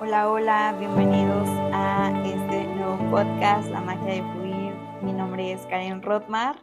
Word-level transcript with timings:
Hola, 0.00 0.30
hola, 0.30 0.76
bienvenidos 0.78 1.48
a 1.72 2.12
este 2.24 2.68
nuevo 2.68 2.98
podcast, 3.10 3.68
La 3.70 3.80
magia 3.80 4.14
de 4.14 4.32
fluir. 4.32 4.72
Mi 5.02 5.12
nombre 5.12 5.50
es 5.50 5.66
Karen 5.66 6.02
Rothmar, 6.02 6.62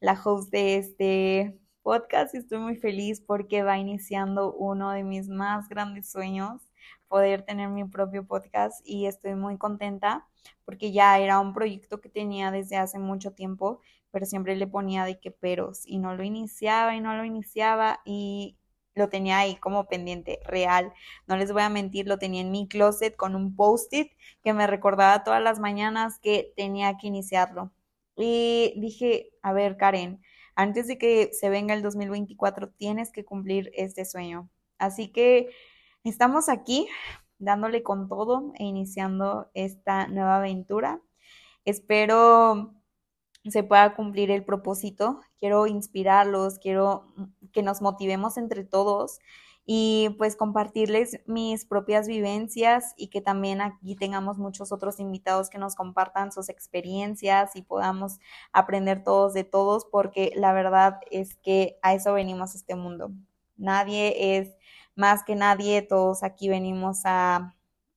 la 0.00 0.20
host 0.22 0.50
de 0.50 0.76
este 0.76 1.58
podcast 1.80 2.34
y 2.34 2.38
estoy 2.38 2.58
muy 2.58 2.76
feliz 2.76 3.22
porque 3.22 3.62
va 3.62 3.78
iniciando 3.78 4.52
uno 4.52 4.90
de 4.90 5.02
mis 5.02 5.30
más 5.30 5.66
grandes 5.70 6.12
sueños, 6.12 6.60
poder 7.08 7.40
tener 7.40 7.70
mi 7.70 7.84
propio 7.84 8.26
podcast 8.26 8.86
y 8.86 9.06
estoy 9.06 9.34
muy 9.34 9.56
contenta 9.56 10.26
porque 10.66 10.92
ya 10.92 11.18
era 11.18 11.40
un 11.40 11.54
proyecto 11.54 12.02
que 12.02 12.10
tenía 12.10 12.50
desde 12.50 12.76
hace 12.76 12.98
mucho 12.98 13.32
tiempo, 13.32 13.80
pero 14.10 14.26
siempre 14.26 14.56
le 14.56 14.66
ponía 14.66 15.06
de 15.06 15.18
que 15.18 15.30
peros 15.30 15.86
y 15.86 15.96
no 15.96 16.14
lo 16.14 16.22
iniciaba 16.22 16.94
y 16.94 17.00
no 17.00 17.16
lo 17.16 17.24
iniciaba 17.24 18.00
y 18.04 18.58
lo 18.94 19.08
tenía 19.08 19.38
ahí 19.38 19.56
como 19.56 19.86
pendiente 19.86 20.40
real. 20.44 20.92
No 21.26 21.36
les 21.36 21.52
voy 21.52 21.62
a 21.62 21.68
mentir, 21.68 22.06
lo 22.06 22.18
tenía 22.18 22.40
en 22.40 22.50
mi 22.50 22.68
closet 22.68 23.16
con 23.16 23.34
un 23.34 23.56
post-it 23.56 24.12
que 24.42 24.52
me 24.52 24.66
recordaba 24.66 25.24
todas 25.24 25.42
las 25.42 25.58
mañanas 25.58 26.18
que 26.20 26.52
tenía 26.56 26.96
que 26.96 27.08
iniciarlo. 27.08 27.72
Y 28.16 28.74
dije, 28.76 29.30
a 29.42 29.52
ver, 29.52 29.76
Karen, 29.76 30.22
antes 30.54 30.86
de 30.86 30.98
que 30.98 31.30
se 31.32 31.48
venga 31.48 31.74
el 31.74 31.82
2024, 31.82 32.70
tienes 32.70 33.10
que 33.10 33.24
cumplir 33.24 33.72
este 33.74 34.04
sueño. 34.04 34.48
Así 34.78 35.08
que 35.08 35.50
estamos 36.04 36.48
aquí 36.48 36.88
dándole 37.38 37.82
con 37.82 38.08
todo 38.08 38.52
e 38.58 38.64
iniciando 38.64 39.50
esta 39.54 40.06
nueva 40.06 40.36
aventura. 40.36 41.00
Espero 41.64 42.74
se 43.50 43.62
pueda 43.62 43.94
cumplir 43.94 44.30
el 44.30 44.44
propósito. 44.44 45.20
Quiero 45.38 45.66
inspirarlos, 45.66 46.58
quiero 46.58 47.12
que 47.52 47.62
nos 47.62 47.82
motivemos 47.82 48.36
entre 48.36 48.64
todos 48.64 49.18
y 49.66 50.14
pues 50.18 50.36
compartirles 50.36 51.20
mis 51.26 51.64
propias 51.64 52.06
vivencias 52.06 52.92
y 52.96 53.08
que 53.08 53.22
también 53.22 53.60
aquí 53.62 53.96
tengamos 53.96 54.36
muchos 54.36 54.72
otros 54.72 55.00
invitados 55.00 55.48
que 55.48 55.58
nos 55.58 55.74
compartan 55.74 56.32
sus 56.32 56.48
experiencias 56.50 57.56
y 57.56 57.62
podamos 57.62 58.18
aprender 58.52 59.02
todos 59.02 59.32
de 59.32 59.44
todos 59.44 59.86
porque 59.90 60.32
la 60.36 60.52
verdad 60.52 61.00
es 61.10 61.36
que 61.36 61.78
a 61.82 61.94
eso 61.94 62.12
venimos 62.12 62.54
a 62.54 62.58
este 62.58 62.74
mundo. 62.74 63.10
Nadie 63.56 64.38
es 64.38 64.54
más 64.96 65.24
que 65.24 65.34
nadie, 65.34 65.82
todos 65.82 66.22
aquí 66.22 66.48
venimos 66.48 67.02
a, 67.04 67.54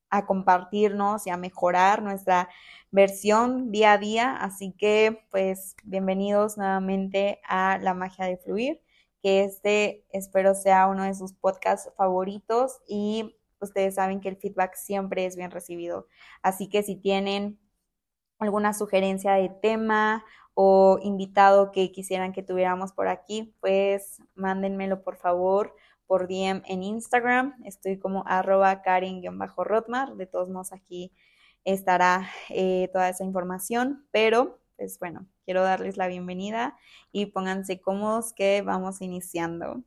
a 0.10 0.26
compartirnos 0.26 1.28
y 1.28 1.30
a 1.30 1.38
mejorar 1.38 2.02
nuestra 2.02 2.50
versión 2.92 3.72
día 3.72 3.94
a 3.94 3.98
día. 3.98 4.36
Así 4.36 4.74
que, 4.78 5.26
pues, 5.32 5.76
bienvenidos 5.84 6.58
nuevamente 6.58 7.42
a 7.48 7.78
La 7.80 7.94
Magia 7.94 8.26
de 8.26 8.38
Fluir, 8.38 8.82
que 9.22 9.44
este 9.44 10.06
espero 10.12 10.56
sea 10.56 10.88
uno 10.88 11.04
de 11.04 11.14
sus 11.16 11.34
podcasts 11.34 11.92
favoritos 11.98 12.80
y 12.88 13.36
ustedes 13.60 13.96
saben 13.96 14.22
que 14.22 14.30
el 14.30 14.38
feedback 14.38 14.76
siempre 14.76 15.26
es 15.26 15.36
bien 15.36 15.52
recibido. 15.52 16.08
Así 16.42 16.70
que 16.70 16.84
si 16.84 16.96
tienen 16.96 17.60
alguna 18.40 18.74
sugerencia 18.74 19.34
de 19.34 19.50
tema 19.50 20.24
o 20.54 21.00
invitado 21.02 21.72
que 21.72 21.92
quisieran 21.92 22.34
que 22.34 22.44
tuviéramos 22.44 22.94
por 22.94 23.08
aquí, 23.08 23.56
pues 23.60 24.22
mándenmelo 24.36 25.04
por 25.04 25.18
favor 25.18 25.76
por 26.08 26.28
DM 26.28 26.64
en 26.66 26.84
Instagram. 26.84 27.56
Estoy 27.66 28.00
como 28.00 28.24
arroba 28.26 28.82
Karen-Rotmar. 28.82 30.16
De 30.16 30.26
todos 30.26 30.50
modos 30.50 30.74
aquí 30.74 31.12
estará 31.64 32.30
eh, 32.50 32.90
toda 32.94 33.10
esa 33.10 33.26
información, 33.26 34.08
pero 34.12 34.60
pues 34.78 35.00
bueno, 35.00 35.28
quiero 35.44 35.64
darles 35.64 35.98
la 35.98 36.08
bienvenida 36.08 36.78
y 37.12 37.28
pónganse 37.28 37.82
cómodos 37.82 38.32
que 38.32 38.62
vamos 38.62 39.02
iniciando. 39.02 39.84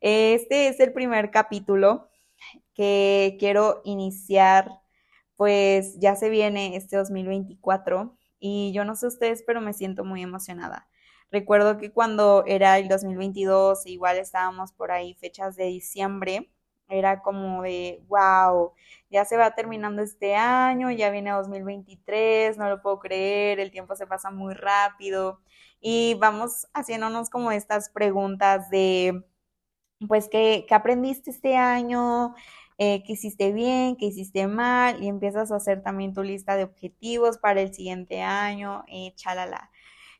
Este 0.00 0.68
es 0.68 0.78
el 0.78 0.92
primer 0.92 1.30
capítulo 1.30 2.08
que 2.74 3.36
quiero 3.38 3.80
iniciar, 3.84 4.70
pues 5.36 5.98
ya 5.98 6.16
se 6.16 6.30
viene 6.30 6.76
este 6.76 6.96
2024 6.96 8.16
y 8.38 8.72
yo 8.72 8.84
no 8.84 8.94
sé 8.94 9.06
ustedes, 9.06 9.42
pero 9.46 9.60
me 9.60 9.72
siento 9.72 10.04
muy 10.04 10.22
emocionada. 10.22 10.89
Recuerdo 11.30 11.78
que 11.78 11.92
cuando 11.92 12.44
era 12.46 12.78
el 12.78 12.88
2022, 12.88 13.86
igual 13.86 14.18
estábamos 14.18 14.72
por 14.72 14.90
ahí 14.90 15.14
fechas 15.14 15.56
de 15.56 15.66
diciembre, 15.66 16.50
era 16.88 17.22
como 17.22 17.62
de, 17.62 18.02
wow, 18.08 18.72
ya 19.10 19.24
se 19.24 19.36
va 19.36 19.54
terminando 19.54 20.02
este 20.02 20.34
año, 20.36 20.90
ya 20.90 21.10
viene 21.10 21.30
2023, 21.30 22.58
no 22.58 22.68
lo 22.68 22.82
puedo 22.82 22.98
creer, 22.98 23.60
el 23.60 23.70
tiempo 23.70 23.94
se 23.96 24.06
pasa 24.06 24.30
muy 24.30 24.54
rápido 24.54 25.40
y 25.80 26.14
vamos 26.14 26.68
haciéndonos 26.74 27.30
como 27.30 27.52
estas 27.52 27.90
preguntas 27.90 28.68
de, 28.70 29.24
pues, 30.08 30.28
¿qué, 30.30 30.66
aprendiste 30.70 31.30
este 31.30 31.56
año? 31.56 32.34
Eh, 32.78 33.02
¿Qué 33.04 33.12
hiciste 33.14 33.52
bien? 33.52 33.96
¿Qué 33.96 34.06
hiciste 34.06 34.46
mal? 34.46 35.02
Y 35.02 35.08
empiezas 35.08 35.52
a 35.52 35.56
hacer 35.56 35.82
también 35.82 36.14
tu 36.14 36.22
lista 36.22 36.56
de 36.56 36.64
objetivos 36.64 37.38
para 37.38 37.60
el 37.60 37.74
siguiente 37.74 38.22
año 38.22 38.84
y 38.88 39.12
chalala. 39.16 39.70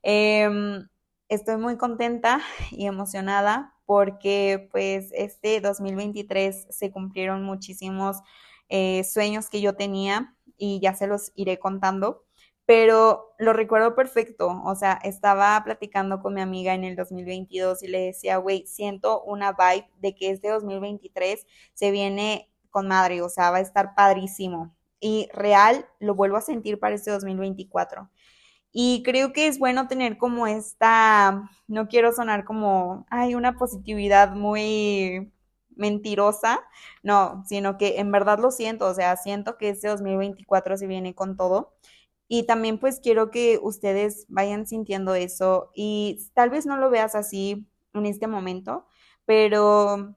Em, 0.03 0.89
estoy 1.31 1.57
muy 1.57 1.79
contenta 1.79 2.41
y 2.73 2.87
emocionada 2.87 3.75
porque 3.87 4.69
pues 4.71 5.11
este 5.15 5.61
2023 5.61 6.67
se 6.71 6.91
cumplieron 6.91 7.45
muchísimos 7.45 8.19
eh, 8.69 9.05
sueños 9.05 9.49
que 9.49 9.61
yo 9.61 9.75
tenía 9.75 10.35
y 10.59 10.81
ya 10.81 10.95
se 10.95 11.07
los 11.07 11.33
iré 11.37 11.59
contando, 11.59 12.25
pero 12.67 13.35
lo 13.39 13.53
recuerdo 13.53 13.95
perfecto, 13.95 14.61
o 14.65 14.75
sea, 14.75 14.99
estaba 15.03 15.63
platicando 15.65 16.21
con 16.21 16.35
mi 16.35 16.41
amiga 16.41 16.75
en 16.75 16.85
el 16.85 16.97
2022 16.97 17.83
y 17.83 17.89
le 17.89 18.01
decía, 18.07 18.37
güey, 18.37 18.67
siento 18.67 19.23
una 19.23 19.53
vibe 19.53 19.89
de 20.01 20.15
que 20.15 20.31
este 20.31 20.51
2023 20.51 21.47
se 21.75 21.91
viene 21.91 22.53
con 22.71 22.89
madre, 22.89 23.23
o 23.23 23.29
sea, 23.29 23.51
va 23.51 23.59
a 23.59 23.61
estar 23.61 23.95
padrísimo. 23.95 24.75
Y 25.01 25.29
real, 25.33 25.87
lo 25.99 26.15
vuelvo 26.15 26.37
a 26.37 26.43
sentir 26.43 26.79
para 26.79 26.95
este 26.95 27.11
2024. 27.11 28.11
Y 28.73 29.03
creo 29.03 29.33
que 29.33 29.49
es 29.49 29.59
bueno 29.59 29.89
tener 29.89 30.17
como 30.19 30.47
esta, 30.47 31.51
no 31.67 31.89
quiero 31.89 32.13
sonar 32.13 32.45
como, 32.45 33.05
hay 33.11 33.35
una 33.35 33.57
positividad 33.59 34.33
muy 34.35 35.33
mentirosa, 35.77 36.61
no, 37.03 37.43
sino 37.47 37.79
que 37.79 37.99
en 38.01 38.13
verdad 38.13 38.39
lo 38.39 38.51
siento, 38.51 38.87
o 38.87 38.95
sea, 38.95 39.17
siento 39.17 39.57
que 39.59 39.71
este 39.71 39.89
2024 39.89 40.77
se 40.77 40.87
viene 40.87 41.15
con 41.15 41.37
todo. 41.37 41.75
Y 42.29 42.45
también 42.47 42.79
pues 42.79 43.01
quiero 43.01 43.31
que 43.31 43.59
ustedes 43.61 44.27
vayan 44.29 44.67
sintiendo 44.67 45.15
eso 45.17 45.73
y 45.75 46.31
tal 46.35 46.51
vez 46.51 46.65
no 46.67 46.77
lo 46.77 46.91
veas 46.91 47.17
así 47.17 47.67
en 47.93 48.07
este 48.07 48.29
momento, 48.29 48.87
pero 49.27 50.17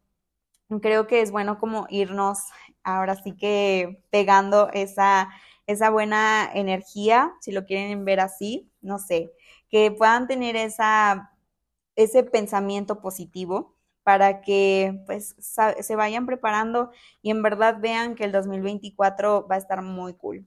creo 0.82 1.08
que 1.08 1.22
es 1.22 1.32
bueno 1.32 1.60
como 1.60 1.88
irnos 1.90 2.40
ahora 2.84 3.16
sí 3.16 3.36
que 3.36 4.04
pegando 4.12 4.70
esa 4.74 5.30
esa 5.68 5.90
buena 5.90 6.50
energía, 6.54 7.34
si 7.42 7.52
lo 7.52 7.66
quieren 7.66 8.06
ver 8.06 8.20
así, 8.20 8.70
no 8.82 9.00
sé, 9.00 9.32
que 9.70 9.92
puedan 9.92 10.28
tener 10.28 10.56
esa, 10.56 11.32
ese 11.96 12.24
pensamiento 12.24 13.02
positivo 13.02 13.76
para 14.04 14.42
que 14.42 15.02
pues 15.06 15.36
se 15.40 15.96
vayan 15.96 16.26
preparando 16.26 16.92
y 17.22 17.32
en 17.32 17.42
verdad 17.42 17.78
vean 17.80 18.16
que 18.16 18.26
el 18.26 18.32
2024 18.34 19.48
va 19.50 19.56
a 19.56 19.60
estar 19.60 19.82
muy 19.82 20.14
cool. 20.16 20.46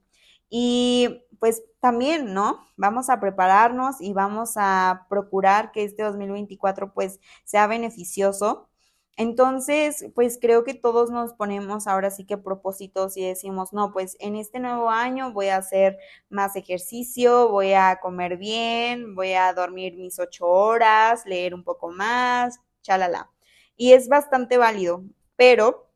Y 0.48 1.24
pues 1.40 1.62
también, 1.80 2.34
¿no? 2.34 2.60
Vamos 2.76 3.10
a 3.10 3.18
prepararnos 3.20 4.00
y 4.00 4.12
vamos 4.12 4.52
a 4.56 5.06
procurar 5.08 5.72
que 5.72 5.84
este 5.84 6.02
2024 6.02 6.92
pues 6.94 7.18
sea 7.44 7.66
beneficioso 7.66 8.68
entonces, 9.16 10.04
pues 10.14 10.38
creo 10.40 10.62
que 10.64 10.74
todos 10.74 11.10
nos 11.10 11.32
ponemos 11.32 11.86
ahora 11.86 12.10
sí 12.10 12.26
que 12.26 12.36
propósitos 12.36 13.16
y 13.16 13.26
decimos, 13.26 13.72
no, 13.72 13.90
pues 13.92 14.16
en 14.20 14.36
este 14.36 14.60
nuevo 14.60 14.90
año 14.90 15.32
voy 15.32 15.48
a 15.48 15.56
hacer 15.56 15.98
más 16.28 16.54
ejercicio, 16.56 17.48
voy 17.48 17.72
a 17.72 17.98
comer 18.02 18.36
bien, 18.36 19.14
voy 19.14 19.32
a 19.32 19.52
dormir 19.54 19.96
mis 19.96 20.18
ocho 20.18 20.46
horas, 20.46 21.24
leer 21.26 21.54
un 21.54 21.64
poco 21.64 21.90
más, 21.90 22.60
chalala. 22.82 23.30
Y 23.76 23.92
es 23.92 24.08
bastante 24.08 24.58
válido, 24.58 25.02
pero 25.36 25.90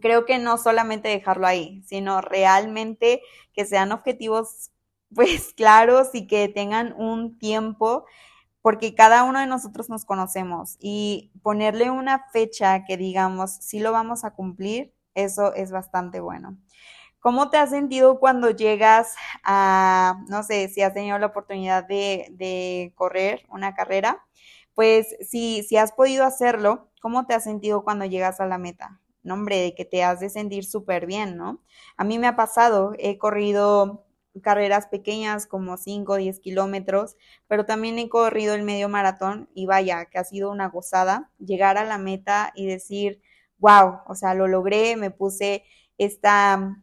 creo 0.00 0.24
que 0.26 0.38
no 0.38 0.58
solamente 0.58 1.08
dejarlo 1.08 1.46
ahí, 1.46 1.82
sino 1.86 2.20
realmente 2.20 3.22
que 3.52 3.66
sean 3.66 3.92
objetivos 3.92 4.70
pues 5.14 5.52
claros 5.54 6.10
y 6.14 6.26
que 6.26 6.48
tengan 6.48 6.94
un 6.96 7.38
tiempo 7.38 8.06
porque 8.62 8.94
cada 8.94 9.24
uno 9.24 9.40
de 9.40 9.46
nosotros 9.46 9.88
nos 9.88 10.04
conocemos 10.04 10.76
y 10.80 11.32
ponerle 11.42 11.90
una 11.90 12.26
fecha 12.32 12.84
que 12.84 12.96
digamos 12.96 13.52
si 13.52 13.80
lo 13.80 13.92
vamos 13.92 14.24
a 14.24 14.32
cumplir, 14.32 14.94
eso 15.14 15.54
es 15.54 15.70
bastante 15.70 16.20
bueno. 16.20 16.58
¿Cómo 17.20 17.50
te 17.50 17.58
has 17.58 17.70
sentido 17.70 18.18
cuando 18.18 18.50
llegas 18.50 19.14
a, 19.44 20.24
no 20.28 20.42
sé, 20.42 20.68
si 20.68 20.80
has 20.82 20.94
tenido 20.94 21.18
la 21.18 21.26
oportunidad 21.26 21.86
de, 21.86 22.92
correr 22.96 23.44
una 23.50 23.74
carrera? 23.74 24.24
Pues 24.74 25.16
si, 25.20 25.62
si 25.62 25.76
has 25.76 25.92
podido 25.92 26.24
hacerlo, 26.24 26.90
¿cómo 27.02 27.26
te 27.26 27.34
has 27.34 27.44
sentido 27.44 27.84
cuando 27.84 28.06
llegas 28.06 28.40
a 28.40 28.46
la 28.46 28.56
meta? 28.56 29.00
No, 29.22 29.34
hombre, 29.34 29.58
de 29.58 29.74
que 29.74 29.84
te 29.84 30.02
has 30.02 30.20
de 30.20 30.30
sentir 30.30 30.64
súper 30.64 31.04
bien, 31.04 31.36
¿no? 31.36 31.62
A 31.98 32.04
mí 32.04 32.18
me 32.18 32.26
ha 32.26 32.36
pasado, 32.36 32.94
he 32.98 33.18
corrido 33.18 34.06
carreras 34.40 34.86
pequeñas 34.86 35.46
como 35.46 35.76
5 35.76 36.12
o 36.14 36.16
10 36.16 36.40
kilómetros, 36.40 37.16
pero 37.48 37.66
también 37.66 37.98
he 37.98 38.08
corrido 38.08 38.54
el 38.54 38.62
medio 38.62 38.88
maratón 38.88 39.48
y 39.54 39.66
vaya, 39.66 40.06
que 40.06 40.18
ha 40.18 40.24
sido 40.24 40.50
una 40.50 40.68
gozada 40.68 41.30
llegar 41.38 41.78
a 41.78 41.84
la 41.84 41.98
meta 41.98 42.52
y 42.54 42.66
decir, 42.66 43.20
wow, 43.58 44.00
o 44.06 44.14
sea, 44.14 44.34
lo 44.34 44.48
logré, 44.48 44.96
me 44.96 45.10
puse 45.10 45.64
esta, 45.98 46.76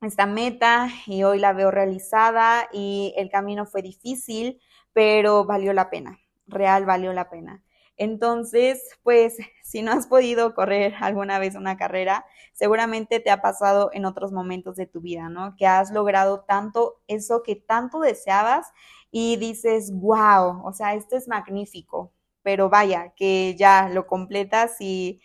esta 0.00 0.26
meta 0.26 0.88
y 1.06 1.24
hoy 1.24 1.38
la 1.38 1.52
veo 1.52 1.70
realizada 1.70 2.68
y 2.72 3.14
el 3.16 3.30
camino 3.30 3.66
fue 3.66 3.82
difícil, 3.82 4.60
pero 4.92 5.44
valió 5.44 5.72
la 5.72 5.90
pena, 5.90 6.18
real 6.46 6.86
valió 6.86 7.12
la 7.12 7.30
pena. 7.30 7.62
Entonces, 7.96 8.82
pues 9.02 9.36
si 9.62 9.82
no 9.82 9.92
has 9.92 10.06
podido 10.06 10.54
correr 10.54 10.94
alguna 11.00 11.38
vez 11.38 11.54
una 11.54 11.76
carrera, 11.76 12.24
seguramente 12.52 13.20
te 13.20 13.30
ha 13.30 13.40
pasado 13.42 13.90
en 13.92 14.04
otros 14.04 14.32
momentos 14.32 14.76
de 14.76 14.86
tu 14.86 15.00
vida, 15.00 15.28
¿no? 15.28 15.54
Que 15.56 15.66
has 15.66 15.90
logrado 15.92 16.40
tanto 16.46 17.00
eso 17.08 17.42
que 17.42 17.56
tanto 17.56 18.00
deseabas 18.00 18.66
y 19.10 19.36
dices, 19.36 19.92
wow, 19.92 20.66
o 20.66 20.72
sea, 20.72 20.94
esto 20.94 21.16
es 21.16 21.28
magnífico, 21.28 22.12
pero 22.42 22.68
vaya, 22.68 23.12
que 23.16 23.54
ya 23.56 23.88
lo 23.88 24.06
completas 24.06 24.76
y, 24.80 25.20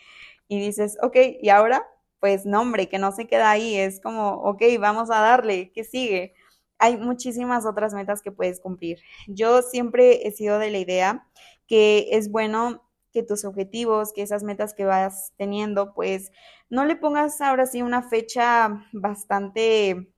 y 0.48 0.60
dices, 0.60 0.98
ok, 1.01 1.15
¿y 1.42 1.50
ahora? 1.50 1.86
Pues 2.19 2.45
no, 2.45 2.62
hombre, 2.62 2.89
que 2.89 3.00
no 3.00 3.12
se 3.12 3.27
queda 3.27 3.50
ahí, 3.51 3.75
es 3.77 4.01
como, 4.01 4.33
ok, 4.44 4.62
vamos 4.80 5.10
a 5.10 5.19
darle, 5.22 5.72
¿qué 5.74 5.83
sigue? 5.83 6.33
Hay 6.77 6.98
muchísimas 6.98 7.65
otras 7.65 7.94
metas 7.94 8.22
que 8.22 8.31
puedes 8.31 8.60
cumplir. 8.60 9.00
Yo 9.27 9.62
siempre 9.62 10.27
he 10.27 10.31
sido 10.31 10.60
de 10.60 10.69
la 10.72 10.77
idea 10.80 11.27
que 11.69 12.10
es 12.12 12.31
bueno 12.31 12.83
que 13.13 13.24
tus 13.24 13.45
objetivos, 13.45 14.13
que 14.13 14.24
esas 14.24 14.44
metas 14.44 14.74
que 14.74 14.86
vas 14.86 15.33
teniendo, 15.38 15.94
pues 15.94 16.31
no 16.69 16.86
le 16.86 16.98
pongas 16.98 17.42
ahora 17.42 17.68
sí 17.68 17.81
una 17.83 18.04
fecha 18.04 18.86
bastante 18.94 20.12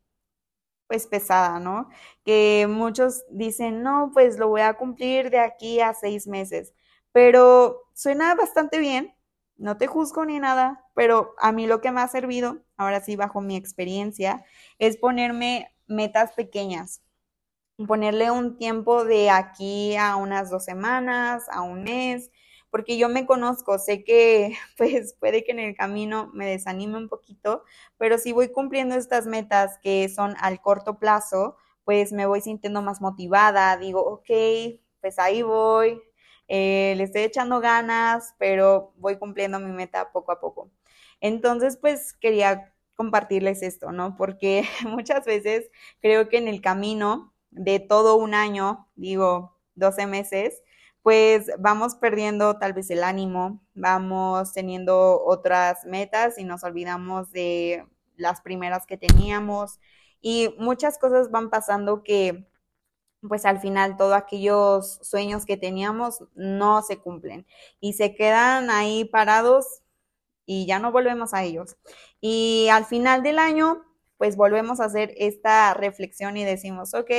pues 0.88 1.08
pesada, 1.08 1.60
¿no? 1.60 1.90
Que 2.26 2.68
muchos 2.70 3.24
dicen, 3.32 3.82
no, 3.84 4.12
pues 4.14 4.38
lo 4.38 4.50
voy 4.50 4.62
a 4.62 4.74
cumplir 4.76 5.30
de 5.30 5.40
aquí 5.40 5.80
a 5.80 5.94
seis 5.94 6.28
meses, 6.28 6.74
pero 7.14 7.78
suena 7.94 8.36
bastante 8.36 8.80
bien, 8.80 9.16
no 9.58 9.78
te 9.78 9.88
juzgo 9.88 10.26
ni 10.26 10.40
nada, 10.40 10.86
pero 10.96 11.34
a 11.40 11.52
mí 11.54 11.68
lo 11.68 11.82
que 11.82 11.92
me 11.92 12.02
ha 12.02 12.08
servido, 12.10 12.64
ahora 12.78 13.00
sí 13.02 13.16
bajo 13.16 13.42
mi 13.42 13.56
experiencia, 13.56 14.44
es 14.80 14.98
ponerme 14.98 15.74
metas 15.88 16.34
pequeñas, 16.34 17.02
ponerle 17.88 18.32
un 18.32 18.58
tiempo 18.58 19.04
de 19.06 19.30
aquí 19.30 19.96
a 19.98 20.16
unas 20.16 20.50
dos 20.50 20.66
semanas, 20.66 21.46
a 21.52 21.62
un 21.62 21.84
mes, 21.84 22.32
porque 22.70 22.98
yo 22.98 23.10
me 23.10 23.26
conozco, 23.26 23.78
sé 23.80 24.04
que 24.04 24.56
pues 24.78 25.14
puede 25.20 25.44
que 25.44 25.52
en 25.52 25.60
el 25.60 25.76
camino 25.76 26.32
me 26.34 26.46
desanime 26.48 26.98
un 26.98 27.10
poquito, 27.10 27.64
pero 27.98 28.18
si 28.18 28.32
voy 28.32 28.50
cumpliendo 28.52 28.96
estas 28.96 29.28
metas 29.28 29.78
que 29.84 30.10
son 30.10 30.36
al 30.40 30.62
corto 30.62 31.00
plazo, 31.00 31.58
pues 31.84 32.14
me 32.14 32.26
voy 32.26 32.42
sintiendo 32.42 32.82
más 32.82 33.02
motivada, 33.02 33.76
digo, 33.78 34.02
ok, 34.04 34.30
pues 35.02 35.20
ahí 35.20 35.42
voy, 35.42 36.02
eh, 36.48 36.94
le 36.98 37.04
estoy 37.04 37.24
echando 37.24 37.60
ganas, 37.60 38.36
pero 38.38 38.94
voy 38.98 39.18
cumpliendo 39.18 39.60
mi 39.60 39.72
meta 39.72 40.12
poco 40.12 40.32
a 40.32 40.40
poco. 40.40 40.72
Entonces, 41.22 41.78
pues 41.78 42.14
quería 42.14 42.74
compartirles 42.96 43.64
esto, 43.64 43.92
¿no? 43.92 44.16
Porque 44.18 44.64
muchas 44.88 45.26
veces 45.26 45.70
creo 46.02 46.30
que 46.30 46.38
en 46.38 46.48
el 46.48 46.62
camino 46.62 47.31
de 47.52 47.80
todo 47.80 48.16
un 48.16 48.34
año, 48.34 48.90
digo, 48.96 49.58
12 49.76 50.08
meses, 50.08 50.64
pues 51.04 51.50
vamos 51.60 51.96
perdiendo 51.96 52.58
tal 52.58 52.74
vez 52.74 52.90
el 52.90 53.04
ánimo, 53.04 53.64
vamos 53.74 54.54
teniendo 54.54 55.24
otras 55.26 55.86
metas 55.86 56.38
y 56.38 56.44
nos 56.44 56.64
olvidamos 56.64 57.32
de 57.32 57.86
las 58.16 58.42
primeras 58.42 58.86
que 58.86 58.98
teníamos 58.98 59.80
y 60.22 60.54
muchas 60.60 61.00
cosas 61.00 61.32
van 61.32 61.50
pasando 61.50 62.04
que 62.04 62.48
pues 63.28 63.46
al 63.46 63.60
final 63.60 63.98
todos 63.98 64.14
aquellos 64.14 65.00
sueños 65.04 65.46
que 65.46 65.58
teníamos 65.58 66.24
no 66.36 66.82
se 66.82 66.98
cumplen 67.00 67.46
y 67.80 67.94
se 67.94 68.16
quedan 68.16 68.70
ahí 68.70 69.06
parados 69.06 69.82
y 70.46 70.66
ya 70.66 70.80
no 70.80 70.92
volvemos 70.92 71.34
a 71.34 71.44
ellos. 71.44 71.78
Y 72.20 72.68
al 72.72 72.86
final 72.86 73.24
del 73.24 73.40
año 73.40 73.84
pues 74.22 74.36
volvemos 74.36 74.80
a 74.80 74.86
hacer 74.86 75.16
esta 75.18 75.74
reflexión 75.74 76.38
y 76.38 76.46
decimos, 76.46 76.94
ok, 76.94 77.10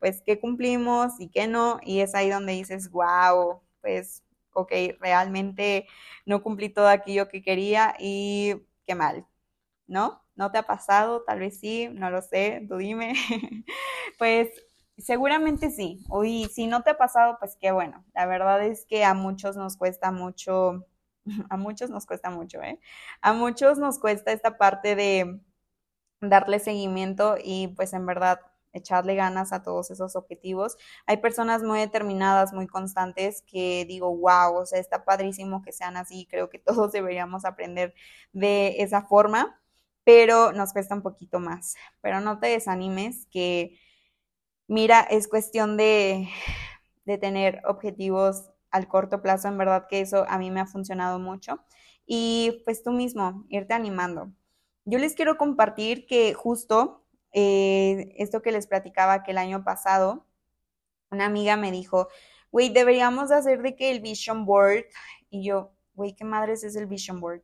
pues 0.00 0.20
qué 0.26 0.40
cumplimos 0.40 1.12
y 1.20 1.28
qué 1.30 1.46
no, 1.46 1.78
y 1.84 2.00
es 2.00 2.12
ahí 2.16 2.28
donde 2.28 2.54
dices, 2.54 2.90
wow, 2.90 3.62
pues, 3.80 4.24
ok, 4.52 4.72
realmente 4.98 5.86
no 6.26 6.42
cumplí 6.42 6.68
todo 6.68 6.88
aquello 6.88 7.28
que 7.28 7.40
quería 7.40 7.94
y 8.00 8.56
qué 8.84 8.96
mal, 8.96 9.28
¿no? 9.86 10.24
¿No 10.34 10.50
te 10.50 10.58
ha 10.58 10.64
pasado? 10.64 11.22
Tal 11.24 11.38
vez 11.38 11.60
sí, 11.60 11.88
no 11.92 12.10
lo 12.10 12.20
sé, 12.20 12.66
tú 12.68 12.78
dime. 12.78 13.14
pues 14.18 14.48
seguramente 14.98 15.70
sí, 15.70 16.04
y 16.24 16.46
si 16.46 16.66
no 16.66 16.82
te 16.82 16.90
ha 16.90 16.98
pasado, 16.98 17.36
pues 17.38 17.56
qué 17.60 17.70
bueno. 17.70 18.04
La 18.12 18.26
verdad 18.26 18.60
es 18.64 18.86
que 18.86 19.04
a 19.04 19.14
muchos 19.14 19.56
nos 19.56 19.76
cuesta 19.76 20.10
mucho, 20.10 20.84
a 21.48 21.56
muchos 21.56 21.90
nos 21.90 22.06
cuesta 22.06 22.30
mucho, 22.30 22.60
¿eh? 22.60 22.80
A 23.20 23.34
muchos 23.34 23.78
nos 23.78 24.00
cuesta 24.00 24.32
esta 24.32 24.58
parte 24.58 24.96
de 24.96 25.40
darle 26.20 26.58
seguimiento 26.58 27.36
y 27.42 27.68
pues 27.68 27.92
en 27.92 28.06
verdad 28.06 28.40
echarle 28.72 29.14
ganas 29.16 29.52
a 29.52 29.62
todos 29.62 29.90
esos 29.90 30.14
objetivos. 30.16 30.76
Hay 31.06 31.16
personas 31.18 31.62
muy 31.62 31.80
determinadas, 31.80 32.52
muy 32.52 32.66
constantes 32.68 33.42
que 33.42 33.84
digo, 33.86 34.16
wow, 34.16 34.56
o 34.58 34.66
sea, 34.66 34.78
está 34.78 35.04
padrísimo 35.04 35.62
que 35.62 35.72
sean 35.72 35.96
así, 35.96 36.26
creo 36.30 36.50
que 36.50 36.58
todos 36.60 36.92
deberíamos 36.92 37.44
aprender 37.44 37.94
de 38.32 38.76
esa 38.82 39.02
forma, 39.02 39.60
pero 40.04 40.52
nos 40.52 40.72
cuesta 40.72 40.94
un 40.94 41.02
poquito 41.02 41.40
más. 41.40 41.74
Pero 42.00 42.20
no 42.20 42.38
te 42.38 42.48
desanimes, 42.48 43.26
que 43.30 43.78
mira, 44.68 45.00
es 45.02 45.28
cuestión 45.28 45.76
de, 45.76 46.28
de 47.04 47.18
tener 47.18 47.62
objetivos 47.66 48.50
al 48.70 48.88
corto 48.88 49.22
plazo, 49.22 49.48
en 49.48 49.58
verdad 49.58 49.86
que 49.88 50.00
eso 50.00 50.24
a 50.28 50.38
mí 50.38 50.50
me 50.50 50.60
ha 50.60 50.66
funcionado 50.66 51.18
mucho. 51.18 51.64
Y 52.06 52.62
pues 52.64 52.82
tú 52.82 52.92
mismo, 52.92 53.44
irte 53.48 53.74
animando. 53.74 54.32
Yo 54.90 54.98
les 54.98 55.14
quiero 55.14 55.36
compartir 55.36 56.04
que 56.04 56.34
justo 56.34 57.06
eh, 57.32 58.12
esto 58.16 58.42
que 58.42 58.50
les 58.50 58.66
platicaba 58.66 59.22
que 59.22 59.30
el 59.30 59.38
año 59.38 59.62
pasado, 59.62 60.26
una 61.12 61.26
amiga 61.26 61.56
me 61.56 61.70
dijo, 61.70 62.08
güey, 62.50 62.70
deberíamos 62.70 63.30
hacer 63.30 63.62
de 63.62 63.76
que 63.76 63.92
el 63.92 64.00
vision 64.00 64.44
board, 64.44 64.86
y 65.30 65.44
yo, 65.44 65.72
güey, 65.94 66.16
¿qué 66.16 66.24
madres 66.24 66.64
es 66.64 66.74
el 66.74 66.86
vision 66.86 67.20
board? 67.20 67.42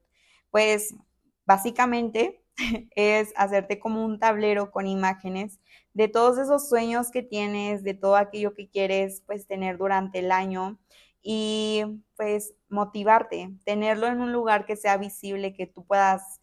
Pues 0.51 0.97
básicamente 1.45 2.43
es 2.97 3.33
hacerte 3.37 3.79
como 3.79 4.05
un 4.05 4.19
tablero 4.19 4.73
con 4.73 4.89
imágenes 4.89 5.61
de 5.95 6.09
todos 6.09 6.39
esos 6.39 6.69
sueños 6.69 7.13
que 7.13 7.23
tienes, 7.23 7.85
de 7.85 7.95
todo 7.95 8.17
aquello 8.17 8.55
que 8.55 8.69
quieres 8.69 9.23
pues 9.25 9.47
tener 9.47 9.79
durante 9.79 10.19
el 10.19 10.33
año 10.33 10.81
y 11.23 11.85
pues 12.17 12.55
motivarte, 12.69 13.51
tenerlo 13.65 14.09
en 14.09 14.21
un 14.21 14.33
lugar 14.33 14.67
que 14.67 14.75
sea 14.75 14.97
visible, 14.97 15.55
que 15.55 15.69
tú 15.69 15.87
puedas 15.87 16.41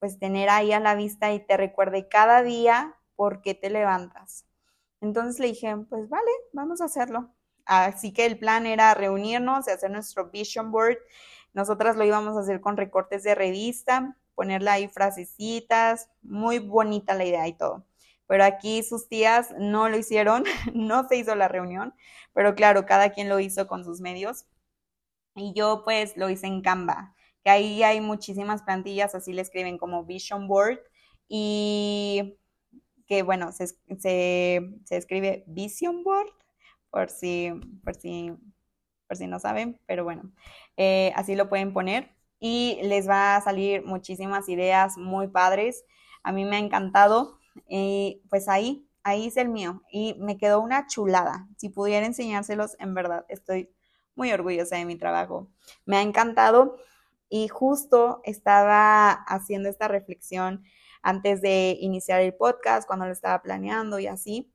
pues 0.00 0.18
tener 0.18 0.48
ahí 0.48 0.72
a 0.72 0.80
la 0.80 0.94
vista 0.96 1.32
y 1.32 1.46
te 1.46 1.56
recuerde 1.56 2.08
cada 2.08 2.42
día 2.42 2.96
por 3.14 3.42
qué 3.42 3.54
te 3.54 3.70
levantas. 3.70 4.46
Entonces 5.00 5.38
le 5.38 5.48
dije, 5.48 5.76
pues 5.88 6.08
vale, 6.08 6.30
vamos 6.52 6.80
a 6.80 6.86
hacerlo. 6.86 7.32
Así 7.66 8.12
que 8.12 8.26
el 8.26 8.38
plan 8.38 8.66
era 8.66 8.94
reunirnos 8.94 9.68
y 9.68 9.70
hacer 9.70 9.90
nuestro 9.90 10.30
vision 10.30 10.72
board. 10.72 10.98
Nosotras 11.52 11.96
lo 11.96 12.04
íbamos 12.04 12.36
a 12.36 12.40
hacer 12.40 12.60
con 12.60 12.76
recortes 12.76 13.22
de 13.22 13.34
revista, 13.34 14.16
ponerle 14.34 14.70
ahí 14.70 14.88
frasecitas, 14.88 16.10
muy 16.22 16.58
bonita 16.58 17.14
la 17.14 17.26
idea 17.26 17.46
y 17.46 17.52
todo. 17.52 17.84
Pero 18.26 18.44
aquí 18.44 18.82
sus 18.82 19.08
tías 19.08 19.54
no 19.58 19.88
lo 19.88 19.98
hicieron, 19.98 20.44
no 20.74 21.06
se 21.08 21.16
hizo 21.16 21.34
la 21.34 21.48
reunión, 21.48 21.94
pero 22.32 22.54
claro, 22.54 22.86
cada 22.86 23.10
quien 23.10 23.28
lo 23.28 23.38
hizo 23.38 23.66
con 23.66 23.84
sus 23.84 24.00
medios. 24.00 24.46
Y 25.34 25.52
yo 25.54 25.82
pues 25.84 26.16
lo 26.16 26.30
hice 26.30 26.46
en 26.46 26.62
Canva 26.62 27.14
que 27.44 27.50
ahí 27.50 27.82
hay 27.82 28.00
muchísimas 28.00 28.62
plantillas, 28.62 29.14
así 29.14 29.32
le 29.32 29.42
escriben 29.42 29.78
como 29.78 30.04
Vision 30.04 30.48
Board 30.48 30.80
y 31.28 32.36
que 33.06 33.22
bueno, 33.22 33.50
se, 33.52 33.66
escribe 34.90 35.44
Vision 35.46 36.04
Board 36.04 36.28
por 36.90 37.10
si, 37.10 37.52
por 37.82 37.94
si, 37.94 38.32
por 39.08 39.16
si 39.16 39.26
no 39.26 39.40
saben, 39.40 39.80
pero 39.86 40.04
bueno, 40.04 40.30
eh, 40.76 41.12
así 41.16 41.34
lo 41.34 41.48
pueden 41.48 41.72
poner 41.72 42.14
y 42.38 42.78
les 42.82 43.08
va 43.08 43.36
a 43.36 43.40
salir 43.40 43.84
muchísimas 43.84 44.48
ideas 44.48 44.96
muy 44.96 45.28
padres. 45.28 45.84
A 46.22 46.32
mí 46.32 46.44
me 46.44 46.56
ha 46.56 46.60
encantado 46.60 47.38
y 47.68 48.22
pues 48.30 48.48
ahí, 48.48 48.88
ahí 49.02 49.26
es 49.26 49.36
el 49.36 49.48
mío 49.48 49.82
y 49.90 50.14
me 50.18 50.38
quedó 50.38 50.60
una 50.60 50.86
chulada. 50.86 51.48
Si 51.56 51.68
pudiera 51.68 52.06
enseñárselos, 52.06 52.76
en 52.78 52.94
verdad, 52.94 53.26
estoy 53.28 53.70
muy 54.14 54.32
orgullosa 54.32 54.76
de 54.76 54.84
mi 54.84 54.96
trabajo. 54.96 55.48
Me 55.84 55.96
ha 55.96 56.02
encantado 56.02 56.76
y 57.30 57.48
justo 57.48 58.20
estaba 58.24 59.12
haciendo 59.12 59.70
esta 59.70 59.88
reflexión 59.88 60.64
antes 61.02 61.40
de 61.40 61.78
iniciar 61.80 62.20
el 62.20 62.34
podcast, 62.34 62.86
cuando 62.86 63.06
lo 63.06 63.12
estaba 63.12 63.40
planeando 63.42 63.98
y 63.98 64.06
así. 64.06 64.52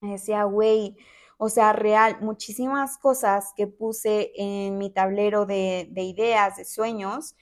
Me 0.00 0.12
decía, 0.12 0.44
güey, 0.44 0.96
o 1.38 1.48
sea, 1.48 1.72
real, 1.72 2.18
muchísimas 2.20 2.98
cosas 2.98 3.52
que 3.56 3.66
puse 3.66 4.32
en 4.36 4.78
mi 4.78 4.90
tablero 4.90 5.46
de, 5.46 5.88
de 5.90 6.02
ideas, 6.02 6.56
de 6.56 6.66
sueños, 6.66 7.36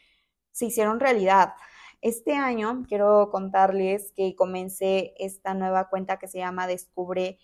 se 0.52 0.66
hicieron 0.66 1.00
realidad. 1.00 1.54
Este 2.00 2.34
año 2.34 2.84
quiero 2.88 3.30
contarles 3.30 4.12
que 4.16 4.36
comencé 4.36 5.14
esta 5.18 5.54
nueva 5.54 5.88
cuenta 5.88 6.18
que 6.18 6.28
se 6.28 6.38
llama 6.38 6.66
Descubre 6.66 7.38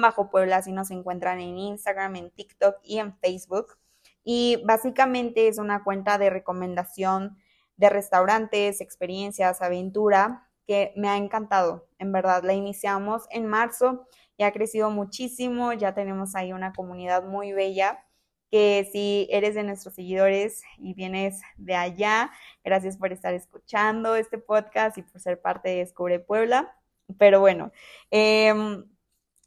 bajo 0.00 0.30
Puebla, 0.30 0.58
así 0.58 0.72
nos 0.72 0.90
encuentran 0.90 1.40
en 1.40 1.58
Instagram, 1.58 2.16
en 2.16 2.30
TikTok 2.30 2.76
y 2.82 2.98
en 2.98 3.16
Facebook. 3.18 3.78
Y 4.24 4.62
básicamente 4.64 5.48
es 5.48 5.58
una 5.58 5.82
cuenta 5.84 6.18
de 6.18 6.30
recomendación 6.30 7.38
de 7.76 7.88
restaurantes, 7.90 8.80
experiencias, 8.80 9.62
aventura, 9.62 10.48
que 10.66 10.92
me 10.96 11.08
ha 11.08 11.16
encantado. 11.16 11.88
En 11.98 12.12
verdad, 12.12 12.42
la 12.44 12.52
iniciamos 12.52 13.24
en 13.30 13.46
marzo 13.46 14.06
y 14.36 14.44
ha 14.44 14.52
crecido 14.52 14.90
muchísimo, 14.90 15.72
ya 15.72 15.94
tenemos 15.94 16.34
ahí 16.34 16.52
una 16.52 16.72
comunidad 16.72 17.24
muy 17.24 17.52
bella 17.52 18.04
que 18.52 18.86
si 18.92 19.26
eres 19.30 19.54
de 19.54 19.62
nuestros 19.64 19.94
seguidores 19.94 20.62
y 20.76 20.92
vienes 20.92 21.40
de 21.56 21.74
allá, 21.74 22.30
gracias 22.62 22.98
por 22.98 23.10
estar 23.10 23.32
escuchando 23.32 24.14
este 24.14 24.36
podcast 24.36 24.98
y 24.98 25.02
por 25.02 25.22
ser 25.22 25.40
parte 25.40 25.70
de 25.70 25.76
Descubre 25.76 26.20
Puebla. 26.20 26.76
Pero 27.18 27.40
bueno, 27.40 27.72
em, 28.10 28.84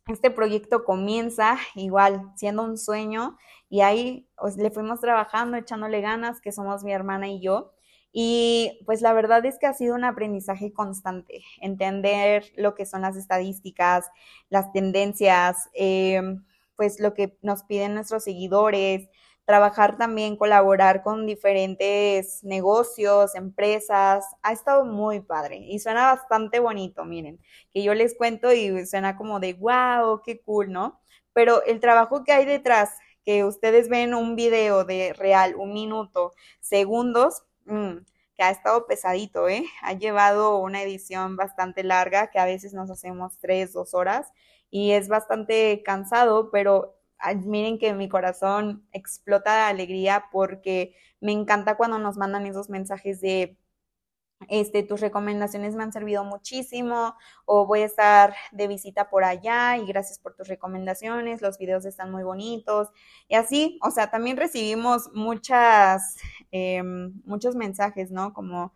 este 0.08 0.32
proyecto 0.32 0.84
comienza 0.84 1.58
igual 1.76 2.32
siendo 2.36 2.64
un 2.64 2.80
sueño 2.80 3.38
y 3.70 3.82
ahí 3.82 4.28
pues, 4.38 4.58
le 4.58 4.72
fuimos 4.72 5.02
trabajando, 5.02 5.58
echándole 5.58 6.02
ganas, 6.02 6.42
que 6.42 6.52
somos 6.52 6.84
mi 6.84 6.94
hermana 6.94 7.28
y 7.30 7.42
yo. 7.42 7.74
Y 8.12 8.80
pues 8.86 9.02
la 9.02 9.12
verdad 9.12 9.46
es 9.46 9.60
que 9.60 9.68
ha 9.68 9.74
sido 9.74 9.94
un 9.94 10.06
aprendizaje 10.06 10.72
constante, 10.72 11.44
entender 11.62 12.46
lo 12.56 12.74
que 12.74 12.86
son 12.86 13.02
las 13.02 13.18
estadísticas, 13.18 14.10
las 14.50 14.72
tendencias, 14.72 15.70
em, 15.74 16.46
pues 16.78 17.00
lo 17.02 17.14
que 17.14 17.38
nos 17.42 17.64
piden 17.64 17.94
nuestros 17.94 18.24
seguidores, 18.24 19.10
trabajar 19.46 19.98
también, 19.98 20.38
colaborar 20.38 21.04
con 21.04 21.26
diferentes 21.28 22.44
negocios, 22.44 23.36
empresas, 23.36 24.26
ha 24.42 24.52
estado 24.54 24.86
muy 24.86 25.20
padre 25.22 25.58
y 25.58 25.80
suena 25.80 26.16
bastante 26.16 26.60
bonito, 26.60 27.06
miren, 27.06 27.40
que 27.74 27.84
yo 27.84 27.94
les 27.94 28.16
cuento 28.18 28.52
y 28.54 28.86
suena 28.88 29.18
como 29.18 29.40
de 29.40 29.54
wow, 29.54 30.22
qué 30.24 30.42
cool, 30.42 30.72
¿no? 30.72 31.00
Pero 31.34 31.64
el 31.66 31.80
trabajo 31.80 32.24
que 32.24 32.32
hay 32.32 32.46
detrás, 32.46 32.92
que 33.26 33.44
ustedes 33.44 33.90
ven 33.90 34.14
un 34.14 34.36
video 34.36 34.86
de 34.86 35.14
real, 35.14 35.56
un 35.56 35.74
minuto, 35.74 36.34
segundos, 36.62 37.44
mmm, 37.66 37.98
que 38.36 38.44
ha 38.44 38.52
estado 38.52 38.86
pesadito, 38.86 39.48
¿eh? 39.50 39.66
Ha 39.82 39.94
llevado 39.94 40.60
una 40.60 40.84
edición 40.84 41.36
bastante 41.36 41.84
larga, 41.84 42.30
que 42.30 42.40
a 42.40 42.46
veces 42.46 42.74
nos 42.74 42.92
hacemos 42.92 43.40
tres, 43.40 43.74
dos 43.74 43.94
horas, 43.94 44.32
y 44.70 44.92
es 44.92 45.08
bastante 45.08 45.82
cansado, 45.84 46.52
pero 46.52 46.96
miren 47.46 47.80
que 47.80 47.94
mi 47.94 48.10
corazón 48.10 48.86
explota 48.92 49.56
de 49.56 49.62
alegría 49.62 50.26
porque 50.32 50.96
me 51.22 51.32
encanta 51.32 51.78
cuando 51.78 51.98
nos 51.98 52.18
mandan 52.18 52.46
esos 52.46 52.70
mensajes 52.70 53.22
de 53.22 53.58
este, 54.50 54.84
tus 54.84 55.02
recomendaciones 55.02 55.76
me 55.76 55.84
han 55.84 55.94
servido 55.94 56.24
muchísimo 56.24 57.16
o 57.46 57.66
voy 57.66 57.82
a 57.82 57.86
estar 57.86 58.36
de 58.52 58.68
visita 58.68 59.10
por 59.10 59.24
allá 59.24 59.78
y 59.78 59.86
gracias 59.86 60.20
por 60.20 60.36
tus 60.36 60.48
recomendaciones, 60.48 61.42
los 61.42 61.58
videos 61.58 61.86
están 61.86 62.12
muy 62.12 62.24
bonitos 62.24 62.90
y 63.28 63.36
así, 63.36 63.80
o 63.82 63.92
sea, 63.92 64.12
también 64.12 64.38
recibimos 64.38 65.10
muchas, 65.14 66.18
em, 66.52 67.14
muchos 67.26 67.56
mensajes, 67.56 68.12
¿no? 68.12 68.34
Como 68.34 68.74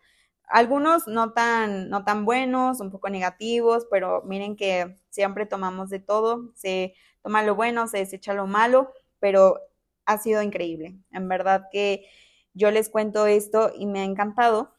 algunos 0.48 1.08
no 1.08 1.34
tan, 1.34 1.90
no 1.90 2.04
tan 2.04 2.26
buenos, 2.26 2.80
un 2.82 2.90
poco 2.92 3.10
negativos, 3.10 3.86
pero 3.92 4.24
miren 4.26 4.56
que 4.56 4.98
siempre 5.10 5.46
tomamos 5.46 5.90
de 5.90 6.00
todo, 6.00 6.52
se 6.56 6.96
toma 7.22 7.44
lo 7.44 7.56
bueno, 7.56 7.88
se 7.88 8.00
desecha 8.00 8.34
lo 8.34 8.48
malo, 8.48 8.92
pero 9.20 9.60
ha 10.06 10.18
sido 10.18 10.42
increíble. 10.42 10.96
En 11.12 11.28
verdad 11.30 11.66
que 11.72 12.06
yo 12.54 12.72
les 12.72 12.90
cuento 12.90 13.28
esto 13.28 13.72
y 13.76 13.86
me 13.86 14.00
ha 14.00 14.04
encantado. 14.04 14.74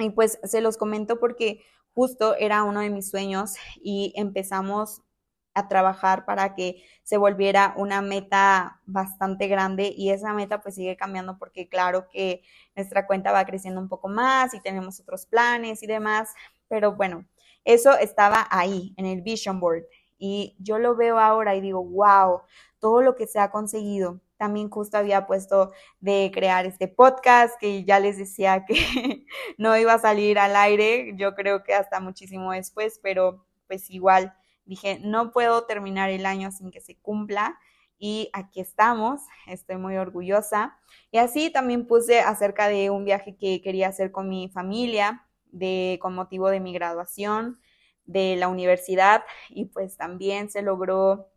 Y 0.00 0.10
pues 0.10 0.38
se 0.44 0.60
los 0.60 0.76
comento 0.76 1.18
porque 1.20 1.62
justo 1.94 2.34
era 2.36 2.62
uno 2.64 2.80
de 2.80 2.90
mis 2.90 3.10
sueños 3.10 3.54
y 3.82 4.12
empezamos 4.16 5.02
a 5.54 5.68
trabajar 5.68 6.24
para 6.24 6.54
que 6.54 6.84
se 7.02 7.16
volviera 7.16 7.74
una 7.76 8.02
meta 8.02 8.80
bastante 8.86 9.48
grande 9.48 9.92
y 9.96 10.10
esa 10.10 10.32
meta 10.32 10.60
pues 10.62 10.76
sigue 10.76 10.96
cambiando 10.96 11.38
porque 11.38 11.68
claro 11.68 12.08
que 12.08 12.42
nuestra 12.76 13.06
cuenta 13.06 13.32
va 13.32 13.44
creciendo 13.44 13.80
un 13.80 13.88
poco 13.88 14.08
más 14.08 14.54
y 14.54 14.60
tenemos 14.60 15.00
otros 15.00 15.26
planes 15.26 15.82
y 15.82 15.86
demás, 15.86 16.30
pero 16.68 16.94
bueno, 16.94 17.26
eso 17.64 17.96
estaba 17.98 18.46
ahí 18.50 18.94
en 18.96 19.06
el 19.06 19.22
vision 19.22 19.60
board 19.60 19.84
y 20.18 20.54
yo 20.58 20.78
lo 20.78 20.94
veo 20.94 21.18
ahora 21.18 21.56
y 21.56 21.60
digo, 21.60 21.82
wow, 21.82 22.42
todo 22.78 23.02
lo 23.02 23.16
que 23.16 23.26
se 23.26 23.38
ha 23.40 23.50
conseguido. 23.50 24.20
También 24.40 24.70
justo 24.70 24.96
había 24.96 25.26
puesto 25.26 25.70
de 26.00 26.30
crear 26.32 26.64
este 26.64 26.88
podcast 26.88 27.60
que 27.60 27.84
ya 27.84 28.00
les 28.00 28.16
decía 28.16 28.64
que 28.64 28.74
no 29.58 29.76
iba 29.76 29.92
a 29.92 29.98
salir 29.98 30.38
al 30.38 30.56
aire, 30.56 31.12
yo 31.16 31.34
creo 31.34 31.62
que 31.62 31.74
hasta 31.74 32.00
muchísimo 32.00 32.52
después, 32.52 33.00
pero 33.02 33.44
pues 33.66 33.90
igual 33.90 34.32
dije, 34.64 34.98
no 35.02 35.30
puedo 35.30 35.66
terminar 35.66 36.08
el 36.08 36.24
año 36.24 36.52
sin 36.52 36.70
que 36.70 36.80
se 36.80 36.96
cumpla 36.96 37.58
y 37.98 38.30
aquí 38.32 38.60
estamos, 38.60 39.20
estoy 39.46 39.76
muy 39.76 39.98
orgullosa. 39.98 40.78
Y 41.10 41.18
así 41.18 41.50
también 41.50 41.86
puse 41.86 42.20
acerca 42.20 42.68
de 42.68 42.88
un 42.88 43.04
viaje 43.04 43.36
que 43.36 43.60
quería 43.60 43.88
hacer 43.88 44.10
con 44.10 44.30
mi 44.30 44.48
familia, 44.48 45.26
de, 45.52 45.98
con 46.00 46.14
motivo 46.14 46.48
de 46.48 46.60
mi 46.60 46.72
graduación 46.72 47.60
de 48.06 48.36
la 48.36 48.48
universidad 48.48 49.22
y 49.50 49.66
pues 49.66 49.98
también 49.98 50.50
se 50.50 50.62
logró 50.62 51.28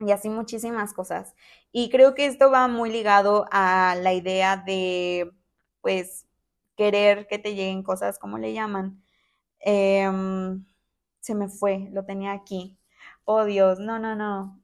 y 0.00 0.12
así 0.12 0.28
muchísimas 0.28 0.92
cosas. 0.94 1.34
Y 1.72 1.90
creo 1.90 2.14
que 2.14 2.26
esto 2.26 2.50
va 2.50 2.68
muy 2.68 2.90
ligado 2.90 3.46
a 3.50 3.96
la 4.00 4.12
idea 4.14 4.56
de 4.56 5.30
pues 5.80 6.26
querer 6.76 7.26
que 7.26 7.38
te 7.38 7.54
lleguen 7.54 7.82
cosas, 7.82 8.18
¿cómo 8.18 8.38
le 8.38 8.52
llaman? 8.52 9.02
Em, 9.60 10.64
se 11.20 11.34
me 11.34 11.48
fue, 11.48 11.88
lo 11.92 12.04
tenía 12.04 12.32
aquí. 12.32 12.78
Oh 13.24 13.44
Dios, 13.44 13.80
no, 13.80 13.98
no, 13.98 14.14
no. 14.16 14.62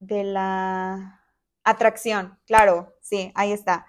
De 0.00 0.24
la 0.24 1.22
atracción, 1.64 2.38
claro, 2.46 2.94
sí, 3.00 3.32
ahí 3.34 3.52
está. 3.52 3.86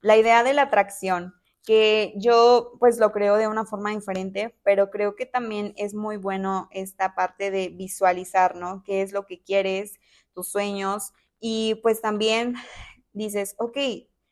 La 0.00 0.16
idea 0.16 0.44
de 0.44 0.54
la 0.54 0.62
atracción, 0.62 1.34
que 1.68 2.14
yo 2.16 2.72
pues 2.80 2.98
lo 2.98 3.12
creo 3.12 3.36
de 3.36 3.46
una 3.46 3.66
forma 3.66 3.90
diferente, 3.90 4.56
pero 4.62 4.88
creo 4.88 5.16
que 5.16 5.26
también 5.26 5.74
es 5.76 5.92
muy 5.92 6.16
bueno 6.16 6.66
esta 6.70 7.14
parte 7.14 7.50
de 7.50 7.68
visualizar, 7.68 8.56
¿no? 8.56 8.82
¿Qué 8.86 9.02
es 9.02 9.12
lo 9.12 9.26
que 9.26 9.42
quieres, 9.42 10.00
tus 10.32 10.48
sueños? 10.48 11.12
Y 11.40 11.74
pues 11.82 12.00
también 12.00 12.54
dices, 13.12 13.54
ok, 13.58 13.76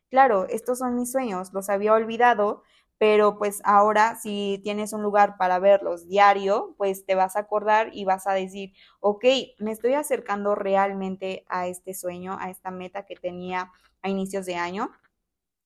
claro, 0.08 0.46
estos 0.48 0.78
son 0.78 0.94
mis 0.96 1.12
sueños, 1.12 1.52
los 1.52 1.68
había 1.68 1.92
olvidado, 1.92 2.62
pero 2.96 3.36
pues 3.36 3.60
ahora 3.64 4.16
si 4.16 4.58
tienes 4.64 4.94
un 4.94 5.02
lugar 5.02 5.36
para 5.36 5.58
verlos 5.58 6.08
diario, 6.08 6.74
pues 6.78 7.04
te 7.04 7.16
vas 7.16 7.36
a 7.36 7.40
acordar 7.40 7.90
y 7.92 8.06
vas 8.06 8.26
a 8.26 8.32
decir, 8.32 8.72
ok, 9.00 9.26
me 9.58 9.72
estoy 9.72 9.92
acercando 9.92 10.54
realmente 10.54 11.44
a 11.50 11.66
este 11.66 11.92
sueño, 11.92 12.38
a 12.40 12.48
esta 12.48 12.70
meta 12.70 13.04
que 13.04 13.14
tenía 13.14 13.72
a 14.00 14.08
inicios 14.08 14.46
de 14.46 14.54
año. 14.54 14.90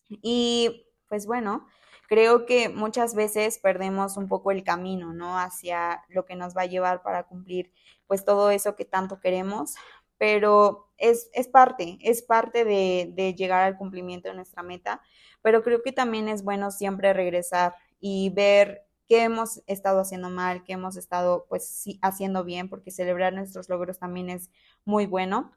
Y 0.08 0.89
pues 1.10 1.26
bueno, 1.26 1.66
creo 2.08 2.46
que 2.46 2.70
muchas 2.70 3.14
veces 3.14 3.58
perdemos 3.58 4.16
un 4.16 4.28
poco 4.28 4.50
el 4.52 4.64
camino, 4.64 5.12
¿no? 5.12 5.38
Hacia 5.38 6.02
lo 6.08 6.24
que 6.24 6.36
nos 6.36 6.56
va 6.56 6.62
a 6.62 6.66
llevar 6.66 7.02
para 7.02 7.24
cumplir 7.24 7.70
pues 8.06 8.24
todo 8.24 8.50
eso 8.50 8.74
que 8.76 8.86
tanto 8.86 9.20
queremos, 9.20 9.74
pero 10.18 10.90
es, 10.96 11.30
es 11.34 11.48
parte, 11.48 11.98
es 12.00 12.22
parte 12.22 12.64
de, 12.64 13.12
de 13.14 13.34
llegar 13.34 13.62
al 13.62 13.76
cumplimiento 13.76 14.28
de 14.30 14.34
nuestra 14.34 14.62
meta 14.62 15.02
pero 15.42 15.62
creo 15.62 15.82
que 15.82 15.92
también 15.92 16.28
es 16.28 16.42
bueno 16.44 16.70
siempre 16.70 17.12
regresar 17.12 17.74
y 18.00 18.30
ver 18.30 18.86
qué 19.08 19.24
hemos 19.24 19.62
estado 19.66 20.00
haciendo 20.00 20.30
mal, 20.30 20.64
qué 20.64 20.74
hemos 20.74 20.96
estado 20.96 21.46
pues 21.48 21.66
sí, 21.68 21.98
haciendo 22.02 22.44
bien, 22.44 22.68
porque 22.68 22.90
celebrar 22.90 23.32
nuestros 23.32 23.68
logros 23.68 23.98
también 23.98 24.30
es 24.30 24.50
muy 24.84 25.06
bueno. 25.06 25.52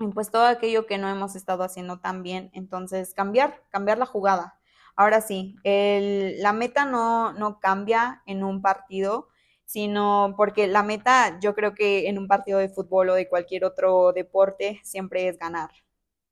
Y 0.00 0.08
pues 0.08 0.30
todo 0.30 0.46
aquello 0.46 0.86
que 0.86 0.98
no 0.98 1.08
hemos 1.08 1.36
estado 1.36 1.64
haciendo 1.64 2.00
tan 2.00 2.22
bien, 2.22 2.50
entonces 2.54 3.14
cambiar, 3.14 3.62
cambiar 3.70 3.98
la 3.98 4.06
jugada. 4.06 4.59
Ahora 5.00 5.20
sí, 5.22 5.56
el, 5.64 6.42
la 6.42 6.52
meta 6.52 6.84
no, 6.84 7.32
no 7.32 7.58
cambia 7.60 8.22
en 8.26 8.44
un 8.44 8.60
partido, 8.62 9.28
sino 9.64 10.34
porque 10.36 10.66
la 10.66 10.82
meta 10.82 11.38
yo 11.40 11.54
creo 11.54 11.74
que 11.74 12.08
en 12.08 12.18
un 12.18 12.28
partido 12.28 12.58
de 12.58 12.68
fútbol 12.68 13.10
o 13.10 13.14
de 13.14 13.28
cualquier 13.28 13.64
otro 13.64 14.12
deporte 14.12 14.80
siempre 14.84 15.28
es 15.28 15.38
ganar, 15.38 15.70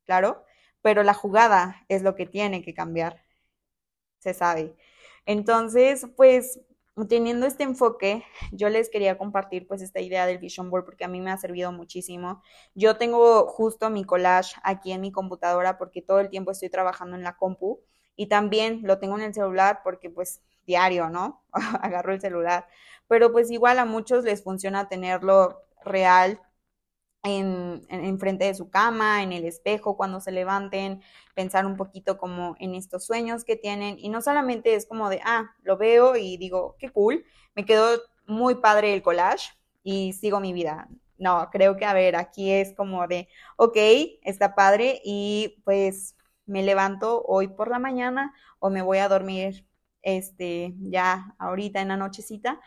claro 0.05 0.45
pero 0.83 1.03
la 1.03 1.15
jugada 1.15 1.85
es 1.89 2.03
lo 2.03 2.15
que 2.15 2.27
tiene 2.27 2.63
que 2.63 2.75
cambiar, 2.75 3.23
se 4.19 4.35
sabe. 4.35 4.75
Entonces, 5.27 6.07
pues 6.17 6.61
teniendo 7.09 7.47
este 7.47 7.63
enfoque, 7.63 8.25
yo 8.53 8.69
les 8.69 8.89
quería 8.91 9.19
compartir 9.19 9.67
pues 9.69 9.83
esta 9.83 10.01
idea 10.01 10.27
del 10.27 10.39
Vision 10.39 10.71
Board 10.71 10.85
porque 10.85 11.05
a 11.05 11.09
mí 11.09 11.21
me 11.21 11.31
ha 11.31 11.39
servido 11.39 11.71
muchísimo. 11.73 12.43
Yo 12.75 12.97
tengo 12.97 13.47
justo 13.49 13.91
mi 13.91 14.05
collage 14.05 14.57
aquí 14.65 14.93
en 14.93 15.01
mi 15.03 15.13
computadora 15.13 15.79
porque 15.79 16.03
todo 16.03 16.21
el 16.21 16.31
tiempo 16.31 16.51
estoy 16.51 16.71
trabajando 16.71 17.17
en 17.17 17.23
la 17.23 17.37
compu 17.37 17.81
y 18.19 18.27
también 18.27 18.81
lo 18.83 18.99
tengo 18.99 19.17
en 19.17 19.23
el 19.23 19.33
celular 19.33 19.81
porque 19.85 20.11
pues 20.11 20.43
diario, 20.67 21.09
¿no? 21.09 21.45
Agarro 21.83 22.13
el 22.13 22.21
celular. 22.21 22.67
Pero 23.07 23.33
pues 23.33 23.51
igual 23.51 23.79
a 23.79 23.85
muchos 23.85 24.25
les 24.25 24.43
funciona 24.43 24.89
tenerlo 24.89 25.63
real 25.85 26.43
en, 27.23 27.87
en, 27.89 28.19
frente 28.19 28.47
de 28.47 28.55
su 28.55 28.71
cama, 28.71 29.23
en 29.23 29.33
el 29.33 29.45
espejo, 29.45 29.97
cuando 29.97 30.21
se 30.21 30.33
levanten, 30.33 31.01
pensar 31.35 31.65
un 31.65 31.77
poquito 31.77 32.19
como 32.19 32.57
en 32.59 32.75
estos 32.75 33.07
sueños 33.07 33.45
que 33.45 33.55
tienen. 33.55 33.97
Y 34.01 34.09
no 34.09 34.21
solamente 34.21 34.75
es 34.75 34.85
como 34.87 35.09
de, 35.11 35.21
ah, 35.25 35.55
lo 35.63 35.77
veo 35.77 36.17
y 36.17 36.37
digo, 36.39 36.75
qué 36.81 36.91
cool, 36.91 37.25
me 37.55 37.65
quedó 37.65 38.01
muy 38.27 38.57
padre 38.57 38.95
el 38.95 39.03
collage 39.03 39.51
y 39.85 40.13
sigo 40.13 40.41
mi 40.41 40.53
vida. 40.53 40.89
No, 41.19 41.49
creo 41.53 41.77
que, 41.77 41.85
a 41.85 41.95
ver, 41.95 42.17
aquí 42.17 42.51
es 42.51 42.75
como 42.75 43.07
de, 43.07 43.29
ok, 43.57 43.77
está 44.23 44.57
padre 44.57 45.01
y 45.05 45.63
pues 45.65 46.17
me 46.49 46.63
levanto 46.63 47.23
hoy 47.27 47.49
por 47.49 47.69
la 47.69 47.79
mañana 47.79 48.35
o 48.59 48.71
me 48.71 48.83
voy 48.83 48.99
a 48.99 49.09
dormir 49.09 49.67
este 50.03 50.75
ya 50.81 51.35
ahorita 51.39 51.81
en 51.81 51.89
la 51.89 51.97
nochecita, 51.97 52.61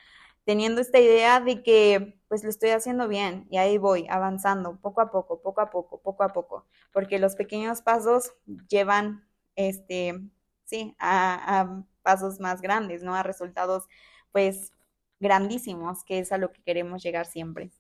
teniendo 0.45 0.81
esta 0.81 1.00
idea 1.00 1.39
de 1.39 1.63
que 1.63 2.19
pues 2.27 2.43
lo 2.43 2.50
estoy 2.50 2.69
haciendo 2.71 3.07
bien 3.07 3.47
y 3.50 3.57
ahí 3.57 3.77
voy 3.77 4.07
avanzando 4.09 4.79
poco 4.79 5.01
a 5.01 5.11
poco, 5.11 5.41
poco 5.41 5.61
a 5.61 5.69
poco, 5.69 6.01
poco 6.01 6.23
a 6.23 6.29
poco, 6.29 6.67
porque 6.93 7.19
los 7.19 7.35
pequeños 7.35 7.81
pasos 7.81 8.31
llevan 8.69 9.27
este 9.55 10.21
sí, 10.65 10.95
a, 11.00 11.83
pasos 12.03 12.39
más 12.39 12.61
grandes, 12.61 13.03
¿no? 13.03 13.15
A 13.15 13.23
resultados 13.23 13.88
pues 14.31 14.73
grandísimos, 15.19 16.03
que 16.03 16.19
es 16.19 16.31
a 16.31 16.38
lo 16.38 16.51
que 16.51 16.63
queremos 16.63 17.03
llegar 17.03 17.25
siempre. 17.27 17.71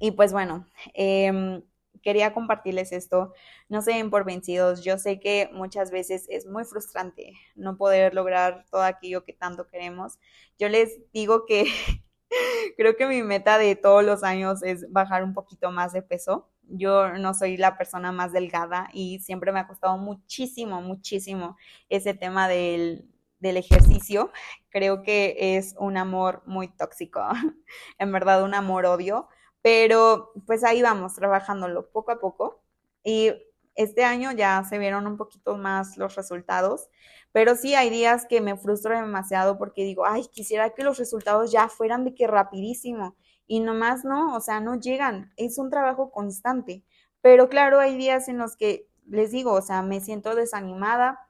Y 0.00 0.12
pues 0.12 0.32
bueno, 0.32 0.66
eh, 0.94 1.62
quería 2.02 2.32
compartirles 2.32 2.92
esto. 2.92 3.34
No 3.68 3.82
se 3.82 3.92
den 3.92 4.10
por 4.10 4.24
vencidos. 4.24 4.84
Yo 4.84 4.98
sé 4.98 5.20
que 5.20 5.50
muchas 5.52 5.90
veces 5.90 6.26
es 6.28 6.46
muy 6.46 6.64
frustrante 6.64 7.32
no 7.54 7.76
poder 7.76 8.14
lograr 8.14 8.64
todo 8.70 8.82
aquello 8.82 9.24
que 9.24 9.32
tanto 9.32 9.66
queremos. 9.66 10.18
Yo 10.58 10.68
les 10.68 11.00
digo 11.12 11.44
que 11.46 11.66
creo 12.76 12.96
que 12.96 13.06
mi 13.06 13.22
meta 13.22 13.58
de 13.58 13.76
todos 13.76 14.04
los 14.04 14.22
años 14.22 14.62
es 14.62 14.90
bajar 14.90 15.24
un 15.24 15.34
poquito 15.34 15.70
más 15.70 15.92
de 15.92 16.02
peso. 16.02 16.50
Yo 16.62 17.12
no 17.14 17.34
soy 17.34 17.56
la 17.56 17.78
persona 17.78 18.12
más 18.12 18.32
delgada 18.32 18.88
y 18.92 19.20
siempre 19.20 19.52
me 19.52 19.60
ha 19.60 19.66
costado 19.66 19.96
muchísimo, 19.96 20.82
muchísimo 20.82 21.56
ese 21.88 22.12
tema 22.14 22.48
del, 22.48 23.08
del 23.40 23.56
ejercicio. 23.56 24.30
Creo 24.70 25.02
que 25.02 25.56
es 25.56 25.74
un 25.78 25.96
amor 25.96 26.42
muy 26.46 26.68
tóxico, 26.68 27.22
en 27.98 28.12
verdad 28.12 28.42
un 28.42 28.54
amor-odio 28.54 29.28
pero 29.62 30.32
pues 30.46 30.64
ahí 30.64 30.82
vamos, 30.82 31.14
trabajándolo 31.14 31.90
poco 31.90 32.12
a 32.12 32.20
poco. 32.20 32.62
Y 33.04 33.32
este 33.74 34.04
año 34.04 34.32
ya 34.32 34.64
se 34.64 34.78
vieron 34.78 35.06
un 35.06 35.16
poquito 35.16 35.56
más 35.56 35.96
los 35.96 36.16
resultados, 36.16 36.88
pero 37.32 37.54
sí 37.56 37.74
hay 37.74 37.90
días 37.90 38.26
que 38.26 38.40
me 38.40 38.56
frustro 38.56 38.96
demasiado 38.96 39.58
porque 39.58 39.84
digo, 39.84 40.04
ay, 40.06 40.26
quisiera 40.32 40.70
que 40.70 40.82
los 40.82 40.98
resultados 40.98 41.52
ya 41.52 41.68
fueran 41.68 42.04
de 42.04 42.14
que 42.14 42.26
rapidísimo. 42.26 43.16
Y 43.46 43.60
nomás 43.60 44.04
no, 44.04 44.34
o 44.36 44.40
sea, 44.40 44.60
no 44.60 44.74
llegan. 44.78 45.32
Es 45.36 45.58
un 45.58 45.70
trabajo 45.70 46.10
constante. 46.10 46.84
Pero 47.22 47.48
claro, 47.48 47.80
hay 47.80 47.96
días 47.96 48.28
en 48.28 48.38
los 48.38 48.56
que 48.56 48.88
les 49.06 49.30
digo, 49.30 49.52
o 49.52 49.62
sea, 49.62 49.82
me 49.82 50.00
siento 50.00 50.34
desanimada, 50.34 51.28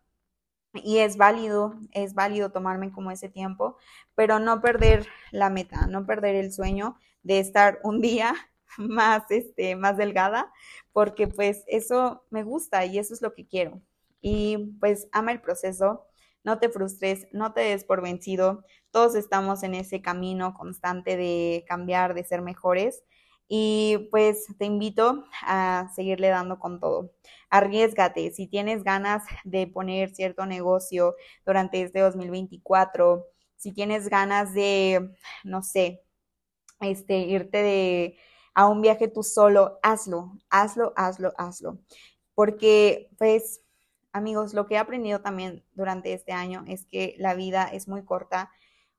y 0.75 0.99
es 0.99 1.17
válido, 1.17 1.75
es 1.93 2.15
válido 2.15 2.51
tomarme 2.51 2.93
como 2.93 3.11
ese 3.11 3.29
tiempo, 3.29 3.77
pero 4.15 4.39
no 4.39 4.61
perder 4.61 5.07
la 5.31 5.51
meta, 5.51 5.87
no 5.87 6.07
perder 6.07 6.35
el 6.35 6.53
sueño 6.53 6.99
de 7.23 7.41
estar 7.41 7.81
un 7.85 8.01
día 8.01 8.35
más, 8.79 9.25
este, 9.31 9.77
más 9.77 9.97
delgada, 9.97 10.53
porque 10.93 11.29
pues 11.29 11.65
eso 11.67 12.25
me 12.31 12.43
gusta 12.43 12.85
y 12.87 12.99
eso 12.99 13.15
es 13.15 13.23
lo 13.23 13.35
que 13.35 13.47
quiero. 13.47 13.81
Y 14.21 14.75
pues 14.81 15.09
ama 15.13 15.33
el 15.33 15.41
proceso, 15.41 16.07
no 16.45 16.59
te 16.59 16.69
frustres, 16.69 17.27
no 17.33 17.53
te 17.53 17.61
des 17.61 17.85
por 17.85 18.03
vencido, 18.03 18.65
todos 18.91 19.15
estamos 19.15 19.63
en 19.63 19.75
ese 19.75 20.01
camino 20.03 20.55
constante 20.55 21.17
de 21.17 21.65
cambiar, 21.69 22.15
de 22.15 22.25
ser 22.25 22.43
mejores. 22.43 23.03
Y 23.51 24.09
pues 24.11 24.47
te 24.59 24.67
invito 24.67 25.25
a 25.43 25.91
seguirle 25.95 26.29
dando 26.29 26.59
con 26.59 26.81
todo. 26.81 27.13
Arriesgate, 27.51 28.31
si 28.33 28.47
tienes 28.47 28.85
ganas 28.85 29.23
de 29.45 29.67
poner 29.67 30.11
cierto 30.15 30.45
negocio 30.47 31.17
durante 31.47 31.81
este 31.83 32.01
2024, 32.01 33.25
si 33.57 33.73
tienes 33.73 34.09
ganas 34.09 34.53
de, 34.53 35.11
no 35.45 35.63
sé, 35.63 36.03
este, 36.81 37.19
irte 37.21 37.63
de, 37.63 38.19
a 38.55 38.67
un 38.67 38.83
viaje 38.83 39.09
tú 39.09 39.23
solo, 39.23 39.79
hazlo, 39.83 40.33
hazlo, 40.51 40.93
hazlo, 40.97 41.33
hazlo. 41.39 41.79
Porque, 42.35 43.11
pues, 43.19 43.63
amigos, 44.13 44.55
lo 44.55 44.67
que 44.67 44.75
he 44.75 44.79
aprendido 44.79 45.21
también 45.21 45.65
durante 45.75 46.13
este 46.13 46.33
año 46.33 46.65
es 46.67 46.87
que 46.87 47.15
la 47.19 47.35
vida 47.35 47.65
es 47.65 47.89
muy 47.89 48.05
corta. 48.05 48.51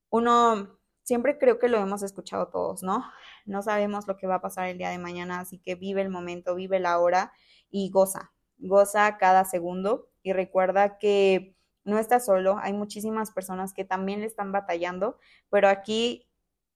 Uno, 0.10 0.80
siempre 1.04 1.38
creo 1.38 1.60
que 1.60 1.70
lo 1.70 1.80
hemos 1.80 2.04
escuchado 2.04 2.50
todos, 2.50 2.84
¿no? 2.84 3.04
No 3.46 3.62
sabemos 3.64 4.08
lo 4.08 4.18
que 4.18 4.28
va 4.28 4.36
a 4.36 4.42
pasar 4.42 4.70
el 4.70 4.78
día 4.78 4.92
de 4.92 5.00
mañana, 5.00 5.40
así 5.40 5.60
que 5.60 5.76
vive 5.76 6.02
el 6.02 6.10
momento, 6.10 6.56
vive 6.56 6.80
la 6.80 7.00
hora 7.00 7.34
y 7.72 7.90
goza, 7.90 8.32
goza 8.60 9.18
cada 9.18 9.44
segundo 9.46 10.10
y 10.22 10.34
recuerda 10.34 11.00
que 11.00 11.56
no 11.84 11.98
estás 11.98 12.26
solo, 12.26 12.60
hay 12.62 12.74
muchísimas 12.74 13.32
personas 13.32 13.74
que 13.74 13.86
también 13.86 14.20
le 14.20 14.28
están 14.28 14.52
batallando, 14.52 15.18
pero 15.50 15.68
aquí 15.68 16.29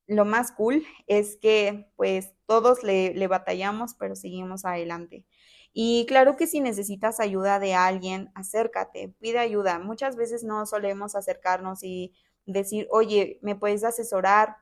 lo 0.08 0.26
más 0.26 0.52
cool 0.52 0.84
es 1.08 1.38
que 1.38 1.92
pues 1.96 2.34
todos 2.46 2.84
le, 2.84 3.28
batallamos, 3.28 3.96
pero 3.96 4.16
seguimos 4.16 4.66
adelante. 4.66 5.26
Y 5.74 6.06
claro 6.08 6.36
que 6.38 6.48
si 6.48 6.60
necesitas 6.60 7.20
ayuda 7.20 7.60
de 7.60 7.74
alguien, 7.74 8.32
acércate, 8.36 9.16
pide 9.20 9.40
ayuda. 9.40 9.80
Muchas 9.80 10.16
veces 10.16 10.44
no 10.44 10.66
solemos 10.66 11.16
acercarnos 11.16 11.84
y 11.84 12.14
decir, 12.46 12.88
oye, 12.92 13.40
¿me 13.42 13.56
puedes 13.56 13.84
asesorar? 13.84 14.58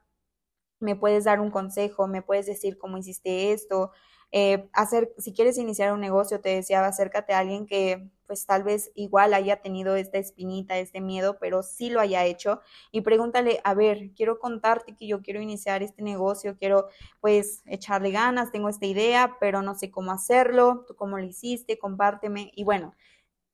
¿Me 0.79 0.95
puedes 0.95 1.25
dar 1.25 1.41
un 1.41 1.51
consejo? 1.51 2.07
¿Me 2.07 2.21
puedes 2.21 2.45
decir 2.45 2.77
cómo 2.77 2.97
hiciste 2.97 3.51
esto? 3.51 3.91
Eh, 4.31 4.69
hacer, 4.73 5.13
si 5.17 5.33
quieres 5.33 5.57
iniciar 5.57 5.91
un 5.93 5.99
negocio, 5.99 6.39
te 6.39 6.49
decía, 6.49 6.85
acércate 6.85 7.33
a 7.33 7.39
alguien 7.39 7.65
que 7.67 8.09
pues 8.31 8.45
tal 8.45 8.63
vez 8.63 8.91
igual 8.95 9.33
haya 9.33 9.57
tenido 9.61 9.97
esta 9.97 10.17
espinita, 10.19 10.77
este 10.77 11.01
miedo, 11.01 11.37
pero 11.41 11.63
sí 11.63 11.89
lo 11.89 11.99
haya 11.99 12.23
hecho 12.23 12.61
y 12.93 13.01
pregúntale, 13.01 13.59
a 13.65 13.73
ver, 13.73 14.11
quiero 14.15 14.39
contarte 14.39 14.95
que 14.95 15.05
yo 15.05 15.21
quiero 15.21 15.41
iniciar 15.41 15.83
este 15.83 16.01
negocio, 16.01 16.55
quiero 16.57 16.87
pues 17.19 17.61
echarle 17.65 18.11
ganas, 18.11 18.53
tengo 18.53 18.69
esta 18.69 18.85
idea, 18.85 19.35
pero 19.41 19.61
no 19.61 19.75
sé 19.75 19.91
cómo 19.91 20.13
hacerlo, 20.13 20.85
tú 20.87 20.95
cómo 20.95 21.17
lo 21.17 21.25
hiciste, 21.25 21.77
compárteme 21.77 22.51
y 22.55 22.63
bueno. 22.63 22.95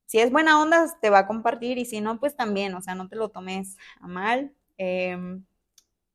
Si 0.05 0.19
es 0.19 0.31
buena 0.31 0.61
onda, 0.61 0.87
te 1.01 1.09
va 1.09 1.19
a 1.19 1.27
compartir 1.27 1.77
y 1.79 1.85
si 1.85 2.01
no, 2.01 2.19
pues 2.19 2.35
también, 2.35 2.73
o 2.75 2.81
sea, 2.81 2.95
no 2.95 3.09
te 3.09 3.15
lo 3.17 3.29
tomes 3.29 3.77
a 4.01 4.07
mal. 4.07 4.53
Eh, 4.77 5.17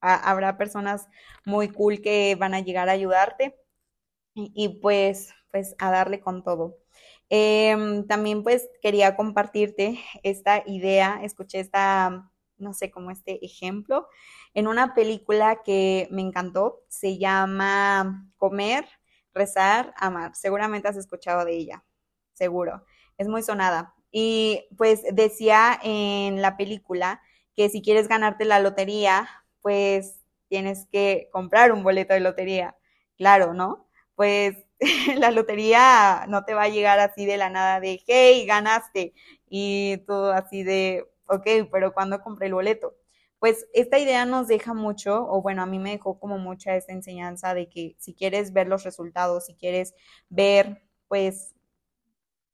habrá 0.01 0.59
personas 0.59 1.09
muy 1.45 1.69
cool 1.71 2.01
que 2.03 2.35
van 2.37 2.55
a 2.55 2.61
llegar 2.61 2.89
a 2.89 2.93
ayudarte 2.93 3.57
y, 4.35 4.81
pues, 4.81 5.35
pues 5.53 5.77
a 5.79 5.91
darle 5.93 6.21
con 6.21 6.45
todo. 6.45 6.79
Em, 7.35 8.07
también 8.07 8.43
pues 8.43 8.69
quería 8.83 9.17
compartirte 9.17 9.99
esta 10.23 10.63
idea, 10.67 11.21
escuché 11.23 11.61
esta, 11.61 12.31
no 12.59 12.75
sé, 12.75 12.91
como 12.91 13.11
este 13.11 13.43
ejemplo, 13.43 14.07
en 14.53 14.69
una 14.69 14.93
película 14.95 15.63
que 15.65 16.09
me 16.11 16.21
encantó, 16.21 16.85
se 16.89 17.17
llama 17.17 18.31
Comer, 18.37 18.87
Rezar, 19.33 19.95
Amar. 19.97 20.35
Seguramente 20.35 20.89
has 20.89 20.99
escuchado 20.99 21.47
de 21.47 21.57
ella, 21.57 21.85
seguro. 22.35 22.85
Es 23.17 23.29
muy 23.29 23.43
sonada. 23.43 23.95
Y 24.11 24.67
pues 24.77 25.03
decía 25.11 25.81
en 25.83 26.43
la 26.43 26.59
película 26.59 27.23
que 27.57 27.71
si 27.71 27.81
quieres 27.81 28.09
ganarte 28.09 28.45
la 28.45 28.61
lotería, 28.61 29.27
pues 29.63 30.21
tienes 30.49 30.87
que 30.93 31.31
comprar 31.33 31.73
un 31.73 31.83
boleto 31.83 32.13
de 32.13 32.21
lotería. 32.21 32.77
Claro, 33.17 33.55
¿no? 33.55 33.89
pues 34.15 34.57
la 35.19 35.31
lotería 35.31 36.27
no 36.29 36.45
te 36.45 36.55
va 36.55 36.65
a 36.65 36.69
llegar 36.69 36.99
así 37.01 37.27
de 37.27 37.37
la 37.37 37.51
nada 37.51 37.81
de, 37.81 38.03
hey, 38.07 38.45
ganaste. 38.47 39.15
Y 39.49 39.99
todo 40.07 40.33
así 40.33 40.63
de, 40.65 41.07
ok, 41.27 41.47
pero 41.71 41.93
¿cuándo 41.95 42.21
compré 42.21 42.47
el 42.49 42.55
boleto? 42.55 42.95
Pues 43.39 43.67
esta 43.75 43.99
idea 43.99 44.25
nos 44.27 44.49
deja 44.49 44.75
mucho, 44.75 45.27
o 45.29 45.43
bueno, 45.43 45.63
a 45.63 45.67
mí 45.67 45.79
me 45.79 45.91
dejó 45.93 46.19
como 46.21 46.39
mucha 46.39 46.77
esta 46.77 46.93
enseñanza 46.93 47.55
de 47.55 47.69
que 47.69 47.97
si 47.99 48.15
quieres 48.15 48.53
ver 48.53 48.69
los 48.69 48.85
resultados, 48.85 49.47
si 49.47 49.55
quieres 49.57 49.95
ver, 50.29 50.83
pues, 51.09 51.55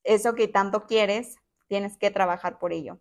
eso 0.04 0.34
que 0.34 0.48
tanto 0.48 0.86
quieres, 0.86 1.36
tienes 1.68 1.96
que 1.98 2.10
trabajar 2.10 2.58
por 2.58 2.72
ello. 2.72 2.98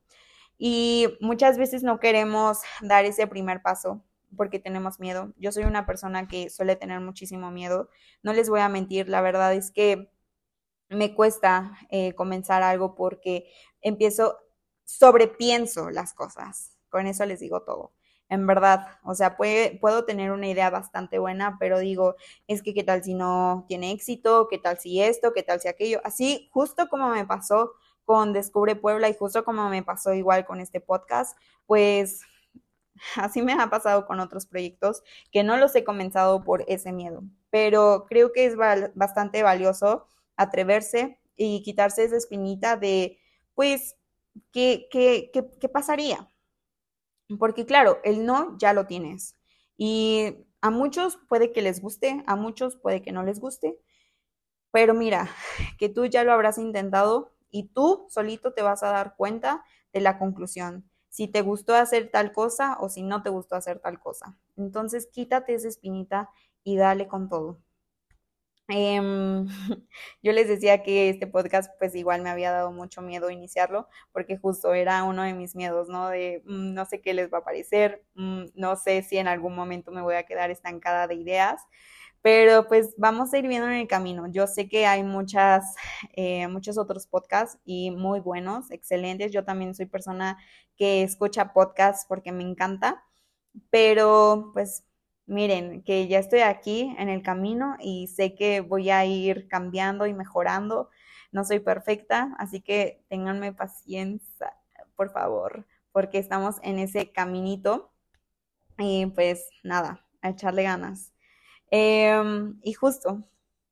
Y 0.57 1.07
muchas 1.21 1.57
veces 1.57 1.83
no 1.83 1.99
queremos 1.99 2.59
dar 2.81 3.05
ese 3.05 3.27
primer 3.27 3.61
paso 3.61 4.03
porque 4.35 4.59
tenemos 4.59 4.99
miedo. 4.99 5.33
Yo 5.37 5.51
soy 5.51 5.63
una 5.63 5.85
persona 5.85 6.27
que 6.27 6.49
suele 6.49 6.75
tener 6.75 6.99
muchísimo 6.99 7.51
miedo. 7.51 7.89
No 8.23 8.33
les 8.33 8.49
voy 8.49 8.59
a 8.59 8.69
mentir, 8.69 9.09
la 9.09 9.21
verdad 9.21 9.53
es 9.53 9.71
que 9.71 10.11
me 10.89 11.13
cuesta 11.15 11.77
eh, 11.89 12.13
comenzar 12.13 12.63
algo 12.63 12.95
porque 12.95 13.51
empiezo, 13.81 14.37
sobrepienso 14.85 15.89
las 15.89 16.13
cosas. 16.13 16.77
Con 16.89 17.07
eso 17.07 17.25
les 17.25 17.39
digo 17.39 17.63
todo. 17.63 17.93
En 18.29 18.45
verdad, 18.45 18.87
o 19.03 19.15
sea, 19.15 19.37
puede, 19.37 19.77
puedo 19.79 20.03
tener 20.05 20.31
una 20.31 20.47
idea 20.47 20.69
bastante 20.69 21.17
buena, 21.17 21.57
pero 21.59 21.79
digo, 21.79 22.15
es 22.47 22.61
que 22.61 22.73
qué 22.73 22.83
tal 22.83 23.03
si 23.03 23.13
no 23.13 23.65
tiene 23.69 23.91
éxito, 23.91 24.47
qué 24.49 24.57
tal 24.57 24.79
si 24.79 25.01
esto, 25.01 25.31
qué 25.33 25.43
tal 25.43 25.61
si 25.61 25.69
aquello. 25.69 26.01
Así, 26.03 26.49
justo 26.51 26.89
como 26.89 27.09
me 27.09 27.25
pasó 27.25 27.71
con 28.03 28.33
Descubre 28.33 28.75
Puebla 28.75 29.09
y 29.09 29.15
justo 29.15 29.43
como 29.45 29.69
me 29.69 29.83
pasó 29.83 30.13
igual 30.13 30.45
con 30.45 30.59
este 30.59 30.81
podcast, 30.81 31.37
pues 31.65 32.21
Así 33.15 33.41
me 33.41 33.53
ha 33.53 33.69
pasado 33.69 34.05
con 34.05 34.19
otros 34.19 34.45
proyectos 34.45 35.03
que 35.31 35.43
no 35.43 35.57
los 35.57 35.75
he 35.75 35.83
comenzado 35.83 36.43
por 36.43 36.63
ese 36.67 36.91
miedo, 36.91 37.23
pero 37.49 38.05
creo 38.07 38.31
que 38.33 38.45
es 38.45 38.55
bastante 38.57 39.43
valioso 39.43 40.05
atreverse 40.35 41.19
y 41.35 41.61
quitarse 41.63 42.03
esa 42.03 42.17
espinita 42.17 42.77
de, 42.77 43.19
pues, 43.53 43.95
¿qué, 44.51 44.87
qué, 44.91 45.31
qué, 45.31 45.69
pasaría? 45.69 46.29
Porque 47.39 47.65
claro, 47.65 47.99
el 48.03 48.25
no 48.25 48.57
ya 48.57 48.73
lo 48.73 48.87
tienes. 48.87 49.35
Y 49.77 50.35
a 50.61 50.71
muchos 50.71 51.17
puede 51.29 51.51
que 51.51 51.61
les 51.61 51.81
guste, 51.81 52.23
a 52.25 52.35
muchos 52.35 52.77
puede 52.77 53.01
que 53.01 53.11
no 53.11 53.23
les 53.23 53.39
guste, 53.39 53.77
pero 54.71 54.93
mira, 54.93 55.29
que 55.79 55.89
tú 55.89 56.05
ya 56.05 56.23
lo 56.23 56.33
habrás 56.33 56.57
intentado 56.57 57.33
y 57.49 57.69
tú 57.69 58.05
solito 58.09 58.53
te 58.53 58.61
vas 58.61 58.83
a 58.83 58.91
dar 58.91 59.15
cuenta 59.15 59.63
de 59.93 60.01
la 60.01 60.19
conclusión, 60.19 60.89
si 61.17 61.27
te 61.27 61.41
gustó 61.41 61.73
hacer 61.73 62.11
tal 62.11 62.31
cosa 62.31 62.77
o 62.79 62.89
si 62.89 63.01
no 63.01 63.23
te 63.23 63.31
gustó 63.31 63.55
hacer 63.55 63.79
tal 63.79 63.99
cosa. 63.99 64.37
Entonces 64.55 65.09
quítate 65.11 65.55
esa 65.55 65.67
espinita 65.67 66.29
y 66.63 66.77
dale 66.77 67.07
con 67.07 67.27
todo. 67.27 67.59
Em, 68.69 69.47
yo 70.21 70.31
les 70.31 70.47
decía 70.47 70.83
que 70.83 71.09
este 71.09 71.25
podcast 71.25 71.71
pues 71.79 71.95
igual 71.95 72.21
me 72.21 72.29
había 72.29 72.51
dado 72.51 72.71
mucho 72.71 73.01
miedo 73.01 73.31
iniciarlo 73.31 73.87
porque 74.11 74.37
justo 74.37 74.75
era 74.75 75.03
uno 75.05 75.23
de 75.23 75.33
mis 75.33 75.55
miedos, 75.55 75.89
¿no? 75.89 76.09
De 76.09 76.43
mm, 76.45 76.75
no 76.75 76.85
sé 76.85 77.01
qué 77.01 77.15
les 77.15 77.33
va 77.33 77.39
a 77.39 77.43
parecer, 77.43 78.03
mm, 78.13 78.43
no 78.53 78.75
sé 78.75 79.01
si 79.01 79.17
en 79.17 79.27
algún 79.27 79.55
momento 79.55 79.91
me 79.91 80.03
voy 80.03 80.15
a 80.15 80.23
quedar 80.27 80.51
estancada 80.51 81.07
de 81.07 81.15
ideas, 81.15 81.63
pero 82.21 82.67
pues 82.67 82.93
vamos 82.97 83.33
a 83.33 83.37
ir 83.39 83.47
viendo 83.47 83.67
en 83.67 83.75
el 83.75 83.87
camino. 83.87 84.27
Yo 84.27 84.47
sé 84.47 84.67
que 84.69 84.85
hay 84.85 85.03
muchas, 85.03 85.75
eh, 86.13 86.47
muchos 86.47 86.77
otros 86.77 87.07
podcasts 87.07 87.59
y 87.65 87.91
muy 87.91 88.19
buenos, 88.19 88.71
excelentes. 88.71 89.31
Yo 89.31 89.45
también 89.45 89.75
soy 89.75 89.85
persona 89.85 90.37
que 90.75 91.03
escucha 91.03 91.53
podcasts 91.53 92.05
porque 92.07 92.31
me 92.31 92.43
encanta, 92.43 93.03
pero 93.69 94.51
pues 94.53 94.83
miren, 95.25 95.83
que 95.83 96.07
ya 96.07 96.19
estoy 96.19 96.39
aquí 96.41 96.95
en 96.97 97.09
el 97.09 97.21
camino 97.23 97.75
y 97.79 98.07
sé 98.07 98.35
que 98.35 98.61
voy 98.61 98.89
a 98.89 99.05
ir 99.05 99.47
cambiando 99.47 100.05
y 100.07 100.13
mejorando. 100.13 100.89
No 101.31 101.43
soy 101.45 101.59
perfecta, 101.59 102.33
así 102.39 102.61
que 102.61 103.03
ténganme 103.09 103.53
paciencia, 103.53 104.53
por 104.95 105.11
favor, 105.11 105.67
porque 105.91 106.17
estamos 106.19 106.55
en 106.63 106.79
ese 106.79 107.11
caminito. 107.11 107.91
Y 108.79 109.07
pues 109.07 109.49
nada, 109.63 110.05
a 110.21 110.29
echarle 110.29 110.63
ganas. 110.63 111.13
Em, 111.71 112.59
y 112.63 112.73
justo, 112.73 113.23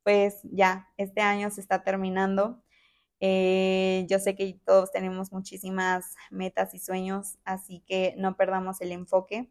pues 0.04 0.40
ya, 0.44 0.90
este 0.98 1.22
año 1.22 1.50
se 1.52 1.62
está 1.62 1.84
terminando. 1.84 2.62
Eh, 3.22 4.06
yo 4.10 4.20
sé 4.20 4.36
que 4.36 4.60
todos 4.66 4.92
tenemos 4.92 5.32
muchísimas 5.32 6.16
metas 6.32 6.74
y 6.74 6.80
sueños, 6.80 7.38
así 7.46 7.84
que 7.88 8.16
no 8.18 8.38
perdamos 8.38 8.82
el 8.82 8.92
enfoque 8.92 9.50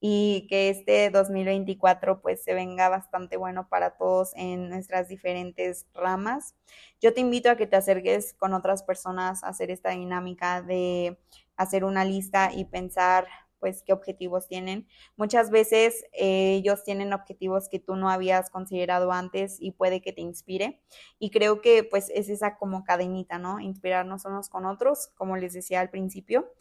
y 0.00 0.46
que 0.48 0.68
este 0.70 1.10
2024 1.10 2.20
pues 2.22 2.42
se 2.44 2.54
venga 2.54 2.88
bastante 2.88 3.36
bueno 3.36 3.68
para 3.68 3.96
todos 3.96 4.32
en 4.36 4.68
nuestras 4.70 5.08
diferentes 5.08 5.86
ramas. 5.94 6.54
Yo 7.00 7.14
te 7.14 7.20
invito 7.20 7.50
a 7.50 7.56
que 7.56 7.66
te 7.66 7.76
acerques 7.76 8.34
con 8.34 8.52
otras 8.54 8.82
personas 8.82 9.42
a 9.44 9.48
hacer 9.48 9.70
esta 9.70 9.90
dinámica 9.90 10.62
de 10.62 11.18
hacer 11.56 11.84
una 11.84 12.04
lista 12.04 12.50
y 12.54 12.66
pensar 12.66 13.26
pues 13.58 13.82
qué 13.82 13.92
objetivos 13.92 14.48
tienen. 14.48 14.86
Muchas 15.16 15.50
veces 15.50 16.04
eh, 16.12 16.54
ellos 16.54 16.84
tienen 16.84 17.12
objetivos 17.12 17.68
que 17.68 17.78
tú 17.78 17.96
no 17.96 18.10
habías 18.10 18.50
considerado 18.50 19.12
antes 19.12 19.56
y 19.60 19.72
puede 19.72 20.02
que 20.02 20.12
te 20.12 20.20
inspire. 20.20 20.80
Y 21.18 21.30
creo 21.30 21.60
que 21.60 21.84
pues 21.84 22.10
es 22.14 22.28
esa 22.28 22.56
como 22.56 22.84
cadenita, 22.84 23.38
¿no? 23.38 23.60
Inspirarnos 23.60 24.24
unos 24.24 24.48
con 24.48 24.66
otros, 24.66 25.08
como 25.16 25.36
les 25.36 25.52
decía 25.52 25.80
al 25.80 25.90
principio. 25.90 26.52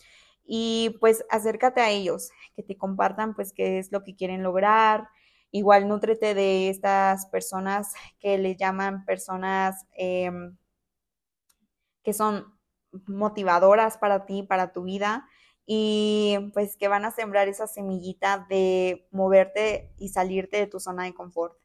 Y 0.45 0.97
pues 0.99 1.25
acércate 1.29 1.81
a 1.81 1.89
ellos, 1.89 2.29
que 2.55 2.63
te 2.63 2.77
compartan 2.77 3.35
pues 3.35 3.51
qué 3.53 3.79
es 3.79 3.91
lo 3.91 4.03
que 4.03 4.15
quieren 4.15 4.43
lograr. 4.43 5.07
Igual 5.51 5.87
nútrete 5.87 6.33
de 6.33 6.69
estas 6.69 7.27
personas 7.27 7.93
que 8.19 8.37
le 8.37 8.55
llaman 8.55 9.05
personas 9.05 9.85
em, 9.93 10.57
que 12.03 12.13
son 12.13 12.53
motivadoras 13.07 13.97
para 13.97 14.25
ti, 14.25 14.43
para 14.43 14.71
tu 14.71 14.83
vida 14.83 15.27
y 15.65 16.37
pues 16.53 16.77
que 16.77 16.87
van 16.87 17.05
a 17.05 17.11
sembrar 17.11 17.47
esa 17.47 17.67
semillita 17.67 18.45
de 18.49 19.07
moverte 19.11 19.91
y 19.97 20.09
salirte 20.09 20.57
de 20.57 20.67
tu 20.67 20.79
zona 20.79 21.05
de 21.05 21.13
confort. 21.13 21.57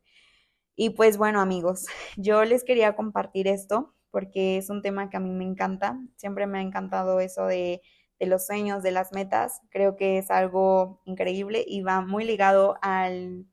Y 0.77 0.91
pues 0.91 1.19
bueno 1.19 1.41
amigos, 1.41 1.87
yo 2.17 2.45
les 2.45 2.65
quería 2.65 2.97
compartir 2.97 3.49
esto 3.49 3.95
porque 4.11 4.57
es 4.57 4.71
un 4.71 4.83
tema 4.83 5.11
que 5.11 5.17
a 5.19 5.21
mí 5.21 5.31
me 5.31 5.45
encanta, 5.45 6.01
siempre 6.17 6.47
me 6.47 6.59
ha 6.59 6.63
encantado 6.63 7.21
eso 7.21 7.47
de, 7.47 7.83
de 8.19 8.27
los 8.27 8.47
sueños, 8.47 8.83
de 8.83 8.91
las 8.91 9.13
metas, 9.13 9.61
creo 9.71 9.97
que 9.97 10.19
es 10.19 10.31
algo 10.31 11.01
increíble 11.05 11.65
y 11.67 11.83
va 11.83 12.01
muy 12.01 12.25
ligado 12.25 12.77
al 12.83 13.47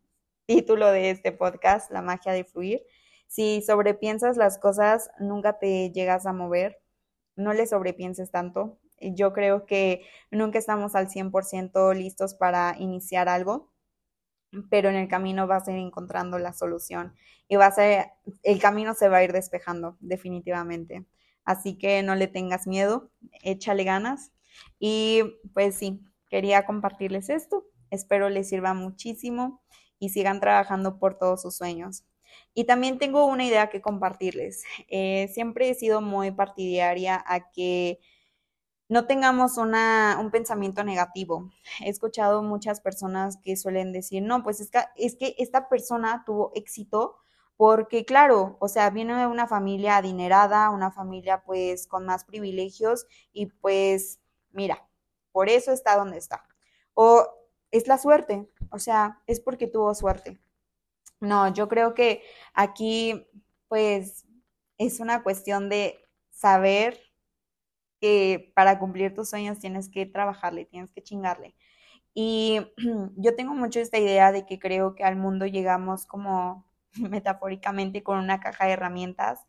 título 0.48 0.92
de 0.92 1.12
este 1.12 1.32
podcast, 1.32 1.92
La 1.92 2.02
magia 2.02 2.32
de 2.32 2.44
fluir. 2.44 2.82
Si 3.28 3.62
sobrepiensas 3.62 4.38
las 4.38 4.58
cosas, 4.58 5.10
nunca 5.20 5.60
te 5.60 5.92
llegas 5.92 6.26
a 6.26 6.34
mover, 6.34 6.80
no 7.36 7.54
le 7.54 7.68
sobrepienses 7.68 8.32
tanto, 8.32 8.80
yo 9.02 9.34
creo 9.34 9.66
que 9.66 10.06
nunca 10.32 10.60
estamos 10.60 10.96
al 10.96 11.10
100% 11.10 11.94
listos 11.94 12.34
para 12.36 12.76
iniciar 12.80 13.30
algo, 13.30 13.72
pero 14.70 14.90
en 14.90 14.96
el 14.96 15.08
camino 15.08 15.48
vas 15.48 15.68
a 15.68 15.72
ir 15.72 15.80
encontrando 15.80 16.40
la 16.40 16.54
solución 16.54 17.14
y 17.48 17.56
vas 17.58 17.78
a, 17.80 18.14
el 18.44 18.60
camino 18.60 18.94
se 18.94 19.10
va 19.10 19.18
a 19.18 19.24
ir 19.24 19.34
despejando 19.34 19.98
definitivamente. 20.00 21.06
Así 21.46 21.78
que 21.78 22.04
no 22.04 22.16
le 22.16 22.28
tengas 22.28 22.68
miedo, 22.68 23.12
échale 23.44 23.84
ganas 23.84 24.32
y 24.80 25.24
pues 25.54 25.76
sí, 25.76 26.02
quería 26.30 26.66
compartirles 26.66 27.30
esto. 27.30 27.66
Espero 27.90 28.30
les 28.30 28.50
sirva 28.50 28.74
muchísimo 28.74 29.62
y 30.00 30.10
sigan 30.10 30.40
trabajando 30.42 31.00
por 31.00 31.18
todos 31.18 31.42
sus 31.42 31.56
sueños. 31.56 32.06
Y 32.54 32.66
también 32.66 32.98
tengo 33.00 33.26
una 33.26 33.46
idea 33.46 33.70
que 33.70 33.82
compartirles. 33.82 34.64
Eh, 34.90 35.30
siempre 35.34 35.70
he 35.70 35.74
sido 35.76 36.02
muy 36.02 36.32
partidaria 36.32 37.24
a 37.26 37.50
que 37.52 38.00
no 38.90 39.06
tengamos 39.06 39.58
una, 39.58 40.18
un 40.20 40.32
pensamiento 40.32 40.84
negativo. 40.84 41.50
He 41.82 41.90
escuchado 41.90 42.42
muchas 42.42 42.80
personas 42.82 43.38
que 43.44 43.58
suelen 43.58 43.92
decir, 43.92 44.24
no, 44.24 44.44
pues 44.44 44.60
es 44.62 44.72
que, 44.72 44.80
es 44.96 45.16
que 45.16 45.36
esta 45.38 45.70
persona 45.70 46.24
tuvo 46.26 46.52
éxito 46.56 47.18
porque, 47.58 48.06
claro, 48.06 48.56
o 48.60 48.68
sea, 48.68 48.90
viene 48.92 49.16
de 49.16 49.28
una 49.28 49.48
familia 49.48 49.98
adinerada, 49.98 50.70
una 50.70 50.92
familia 50.92 51.44
pues 51.44 51.88
con 51.88 52.06
más 52.06 52.24
privilegios 52.24 53.08
y 53.34 53.48
pues, 53.48 54.20
mira, 54.52 54.88
por 55.32 55.50
eso 55.50 55.72
está 55.72 55.98
donde 55.98 56.18
está. 56.18 56.48
O 56.94 57.28
es 57.72 57.88
la 57.88 57.98
suerte, 57.98 58.48
o 58.72 58.80
sea, 58.80 59.22
es 59.28 59.40
porque 59.40 59.68
tuvo 59.68 59.94
suerte. 59.96 60.40
No, 61.20 61.52
yo 61.54 61.68
creo 61.68 61.94
que 61.94 62.24
aquí 62.54 63.28
pues 63.68 64.26
es 64.78 65.00
una 65.00 65.24
cuestión 65.24 65.68
de 65.68 66.00
saber 66.30 67.00
que 68.00 68.52
para 68.56 68.80
cumplir 68.80 69.14
tus 69.14 69.30
sueños 69.30 69.60
tienes 69.60 69.90
que 69.90 70.06
trabajarle, 70.06 70.66
tienes 70.66 70.92
que 70.92 71.04
chingarle. 71.04 71.56
Y 72.14 72.60
yo 73.18 73.36
tengo 73.36 73.54
mucho 73.54 73.80
esta 73.80 73.98
idea 74.00 74.32
de 74.32 74.46
que 74.46 74.60
creo 74.60 74.96
que 74.96 75.04
al 75.04 75.16
mundo 75.16 75.46
llegamos 75.46 76.06
como 76.06 76.66
metafóricamente 76.94 78.04
con 78.04 78.18
una 78.20 78.40
caja 78.40 78.66
de 78.66 78.74
herramientas. 78.74 79.42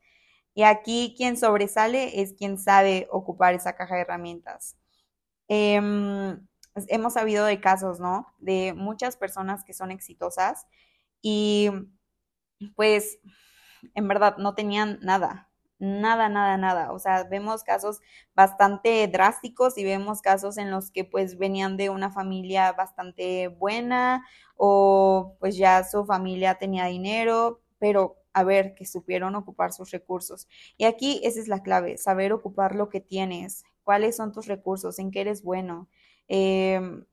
Y 0.54 0.64
aquí 0.64 1.14
quien 1.16 1.36
sobresale 1.36 2.20
es 2.20 2.34
quien 2.34 2.58
sabe 2.58 3.08
ocupar 3.10 3.54
esa 3.54 3.74
caja 3.74 3.94
de 3.94 4.02
herramientas. 4.02 4.76
Em, 5.48 6.46
hemos 6.88 7.14
sabido 7.14 7.46
de 7.46 7.60
casos, 7.60 8.00
¿no? 8.00 8.26
De 8.38 8.74
muchas 8.74 9.16
personas 9.16 9.64
que 9.64 9.72
son 9.72 9.90
exitosas 9.90 10.66
y 11.22 11.70
pues 12.76 13.18
en 13.94 14.08
verdad 14.08 14.36
no 14.38 14.54
tenían 14.54 14.98
nada, 15.02 15.47
nada, 15.78 16.28
nada, 16.28 16.56
nada. 16.56 16.92
O 16.92 16.98
sea, 16.98 17.24
vemos 17.24 17.62
casos 17.64 18.00
bastante 18.34 19.06
drásticos 19.08 19.78
y 19.78 19.84
vemos 19.84 20.22
casos 20.22 20.58
en 20.58 20.70
los 20.70 20.90
que 20.90 21.04
pues 21.04 21.38
venían 21.38 21.76
de 21.76 21.90
una 21.90 22.10
familia 22.10 22.72
bastante 22.72 23.48
buena 23.48 24.24
o 24.56 25.36
pues 25.40 25.56
ya 25.56 25.84
su 25.84 26.04
familia 26.04 26.56
tenía 26.56 26.86
dinero, 26.86 27.60
pero 27.78 28.16
a 28.32 28.44
ver, 28.44 28.74
que 28.74 28.84
supieron 28.86 29.34
ocupar 29.34 29.72
sus 29.72 29.90
recursos. 29.90 30.48
Y 30.76 30.84
aquí 30.84 31.20
esa 31.24 31.40
es 31.40 31.48
la 31.48 31.62
clave, 31.62 31.98
saber 31.98 32.32
ocupar 32.32 32.74
lo 32.74 32.88
que 32.88 33.00
tienes, 33.00 33.64
cuáles 33.84 34.16
son 34.16 34.32
tus 34.32 34.46
recursos, 34.46 34.98
en 34.98 35.10
qué 35.10 35.22
eres 35.22 35.42
bueno. 35.42 35.88
Em, 36.28 37.04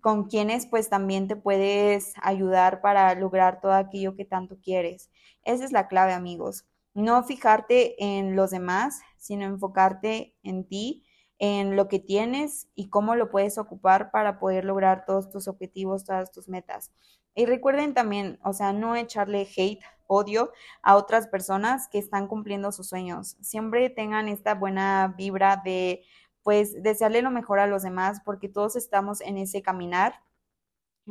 con 0.00 0.24
quienes 0.28 0.66
pues 0.66 0.88
también 0.90 1.28
te 1.28 1.36
puedes 1.36 2.14
ayudar 2.22 2.80
para 2.80 3.14
lograr 3.14 3.60
todo 3.60 3.72
aquello 3.72 4.16
que 4.16 4.24
tanto 4.24 4.58
quieres. 4.62 5.10
Esa 5.44 5.64
es 5.64 5.72
la 5.72 5.88
clave, 5.88 6.12
amigos 6.12 6.64
no 6.94 7.22
fijarte 7.24 8.02
en 8.02 8.36
los 8.36 8.50
demás, 8.50 9.00
sino 9.18 9.44
enfocarte 9.44 10.34
en 10.42 10.66
ti, 10.66 11.04
en 11.38 11.76
lo 11.76 11.88
que 11.88 11.98
tienes 11.98 12.68
y 12.74 12.88
cómo 12.88 13.16
lo 13.16 13.30
puedes 13.30 13.58
ocupar 13.58 14.10
para 14.10 14.38
poder 14.38 14.64
lograr 14.64 15.04
todos 15.04 15.30
tus 15.30 15.48
objetivos, 15.48 16.04
todas 16.04 16.30
tus 16.32 16.48
metas. 16.48 16.92
Y 17.34 17.46
recuerden 17.46 17.94
también, 17.94 18.38
o 18.44 18.52
sea, 18.52 18.72
no 18.72 18.94
echarle 18.94 19.48
hate, 19.56 19.80
odio 20.06 20.52
a 20.82 20.96
otras 20.96 21.26
personas 21.26 21.88
que 21.88 21.98
están 21.98 22.28
cumpliendo 22.28 22.70
sus 22.70 22.88
sueños. 22.88 23.36
Siempre 23.40 23.90
tengan 23.90 24.28
esta 24.28 24.54
buena 24.54 25.14
vibra 25.18 25.60
de, 25.64 26.04
pues, 26.44 26.80
desearle 26.82 27.22
lo 27.22 27.32
mejor 27.32 27.58
a 27.58 27.66
los 27.66 27.82
demás, 27.82 28.20
porque 28.24 28.48
todos 28.48 28.76
estamos 28.76 29.20
en 29.20 29.38
ese 29.38 29.62
caminar 29.62 30.14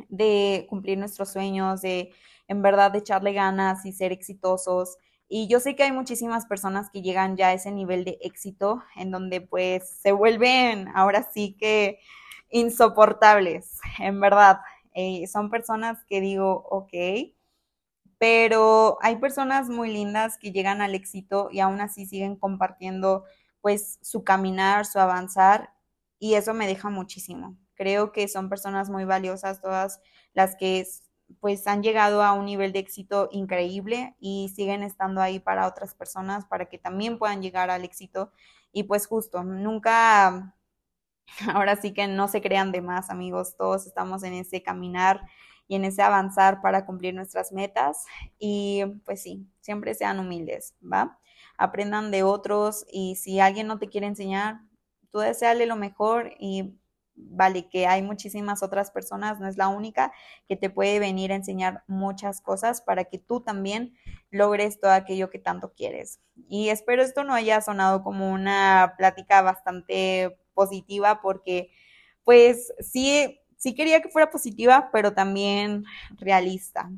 de 0.08 0.66
cumplir 0.68 0.98
nuestros 0.98 1.30
sueños, 1.32 1.82
de 1.82 2.12
en 2.48 2.62
verdad 2.62 2.94
echarle 2.96 3.32
ganas 3.32 3.86
y 3.86 3.92
ser 3.92 4.12
exitosos 4.12 4.98
y 5.36 5.48
yo 5.48 5.58
sé 5.58 5.74
que 5.74 5.82
hay 5.82 5.90
muchísimas 5.90 6.46
personas 6.46 6.90
que 6.90 7.02
llegan 7.02 7.36
ya 7.36 7.48
a 7.48 7.52
ese 7.54 7.72
nivel 7.72 8.04
de 8.04 8.18
éxito 8.20 8.84
en 8.94 9.10
donde 9.10 9.40
pues 9.40 9.90
se 10.00 10.12
vuelven 10.12 10.86
ahora 10.94 11.28
sí 11.34 11.56
que 11.58 11.98
insoportables, 12.50 13.80
en 13.98 14.20
verdad. 14.20 14.60
Eh, 14.94 15.26
son 15.26 15.50
personas 15.50 15.98
que 16.08 16.20
digo, 16.20 16.64
ok, 16.70 16.92
pero 18.16 18.96
hay 19.02 19.16
personas 19.16 19.68
muy 19.68 19.92
lindas 19.92 20.38
que 20.38 20.52
llegan 20.52 20.80
al 20.80 20.94
éxito 20.94 21.48
y 21.50 21.58
aún 21.58 21.80
así 21.80 22.06
siguen 22.06 22.36
compartiendo 22.36 23.24
pues 23.60 23.98
su 24.02 24.22
caminar, 24.22 24.86
su 24.86 25.00
avanzar 25.00 25.72
y 26.20 26.34
eso 26.34 26.54
me 26.54 26.68
deja 26.68 26.90
muchísimo. 26.90 27.58
Creo 27.74 28.12
que 28.12 28.28
son 28.28 28.48
personas 28.48 28.88
muy 28.88 29.04
valiosas 29.04 29.60
todas 29.60 30.00
las 30.32 30.54
que 30.54 30.78
pues 31.40 31.66
han 31.66 31.82
llegado 31.82 32.22
a 32.22 32.32
un 32.32 32.46
nivel 32.46 32.72
de 32.72 32.80
éxito 32.80 33.28
increíble 33.32 34.14
y 34.20 34.50
siguen 34.54 34.82
estando 34.82 35.20
ahí 35.20 35.40
para 35.40 35.66
otras 35.66 35.94
personas 35.94 36.46
para 36.46 36.66
que 36.68 36.78
también 36.78 37.18
puedan 37.18 37.42
llegar 37.42 37.70
al 37.70 37.84
éxito. 37.84 38.32
Y 38.72 38.84
pues 38.84 39.06
justo, 39.06 39.44
nunca, 39.44 40.54
ahora 41.54 41.76
sí 41.76 41.92
que 41.92 42.06
no 42.08 42.28
se 42.28 42.42
crean 42.42 42.72
de 42.72 42.82
más 42.82 43.10
amigos, 43.10 43.56
todos 43.56 43.86
estamos 43.86 44.22
en 44.22 44.34
ese 44.34 44.62
caminar 44.62 45.22
y 45.68 45.76
en 45.76 45.84
ese 45.84 46.02
avanzar 46.02 46.60
para 46.60 46.86
cumplir 46.86 47.14
nuestras 47.14 47.52
metas. 47.52 48.04
Y 48.38 48.84
pues 49.04 49.22
sí, 49.22 49.46
siempre 49.60 49.94
sean 49.94 50.18
humildes, 50.20 50.74
¿va? 50.82 51.18
Aprendan 51.56 52.10
de 52.10 52.22
otros 52.22 52.86
y 52.90 53.16
si 53.16 53.40
alguien 53.40 53.66
no 53.66 53.78
te 53.78 53.88
quiere 53.88 54.06
enseñar, 54.06 54.60
tú 55.10 55.20
deseale 55.20 55.66
lo 55.66 55.76
mejor 55.76 56.32
y 56.38 56.74
vale, 57.16 57.68
que 57.68 57.86
hay 57.86 58.02
muchísimas 58.02 58.62
otras 58.62 58.90
personas, 58.90 59.40
no 59.40 59.48
es 59.48 59.56
la 59.56 59.68
única 59.68 60.12
que 60.48 60.56
te 60.56 60.70
puede 60.70 60.98
venir 60.98 61.32
a 61.32 61.36
enseñar 61.36 61.84
muchas 61.86 62.40
cosas 62.40 62.80
para 62.80 63.04
que 63.04 63.18
tú 63.18 63.40
también 63.40 63.96
logres 64.30 64.80
todo 64.80 64.92
aquello 64.92 65.30
que 65.30 65.38
tanto 65.38 65.72
quieres. 65.74 66.20
Y 66.48 66.68
espero 66.70 67.02
esto 67.02 67.24
no 67.24 67.34
haya 67.34 67.60
sonado 67.60 68.02
como 68.02 68.30
una 68.30 68.94
plática 68.98 69.42
bastante 69.42 70.38
positiva 70.54 71.20
porque 71.20 71.70
pues 72.24 72.72
sí, 72.80 73.40
sí 73.56 73.74
quería 73.74 74.00
que 74.00 74.08
fuera 74.08 74.30
positiva, 74.30 74.90
pero 74.92 75.14
también 75.14 75.84
realista. 76.16 76.90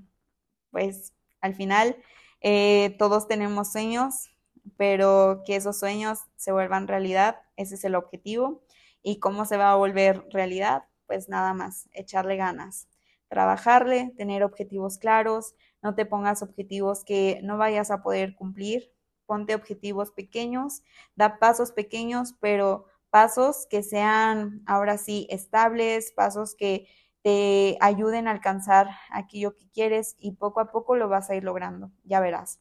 Pues 0.71 1.13
al 1.41 1.55
final 1.55 1.97
eh, 2.41 2.95
todos 2.99 3.29
tenemos 3.29 3.73
sueños, 3.73 4.31
pero 4.77 5.43
que 5.47 5.57
esos 5.57 5.79
sueños 5.79 6.21
se 6.37 6.53
vuelvan 6.53 6.89
realidad, 6.89 7.41
ese 7.57 7.75
es 7.77 7.85
el 7.85 7.95
objetivo 7.95 8.66
¿Y 9.09 9.21
cómo 9.21 9.45
se 9.45 9.57
va 9.57 9.71
a 9.71 9.77
volver 9.77 10.25
realidad? 10.33 10.83
Pues 11.07 11.29
nada 11.29 11.55
más, 11.55 11.89
echarle 11.93 12.35
ganas, 12.37 12.89
trabajarle, 13.29 14.13
tener 14.17 14.43
objetivos 14.43 14.99
claros, 14.99 15.55
no 15.81 15.95
te 15.95 16.07
pongas 16.07 16.43
objetivos 16.43 17.05
que 17.05 17.39
no 17.45 17.57
vayas 17.57 17.93
a 17.93 18.03
poder 18.03 18.35
cumplir, 18.35 18.91
ponte 19.25 19.55
objetivos 19.55 20.11
pequeños, 20.11 20.83
da 21.15 21.39
pasos 21.39 21.71
pequeños, 21.71 22.35
pero 22.41 22.87
pasos 23.11 23.69
que 23.71 23.85
sean 23.85 24.63
ahora 24.67 24.99
sí 24.99 25.29
estables, 25.31 26.11
pasos 26.11 26.57
que 26.57 26.89
te 27.23 27.79
ayuden 27.81 28.27
a 28.27 28.33
alcanzar 28.33 28.89
aquello 29.13 29.55
que 29.55 29.71
quieres 29.71 30.17
y 30.19 30.33
poco 30.33 30.59
a 30.59 30.73
poco 30.73 30.97
lo 30.97 31.09
vas 31.09 31.31
a 31.31 31.37
ir 31.37 31.45
logrando, 31.45 31.93
ya 32.03 32.19
verás. 32.19 32.59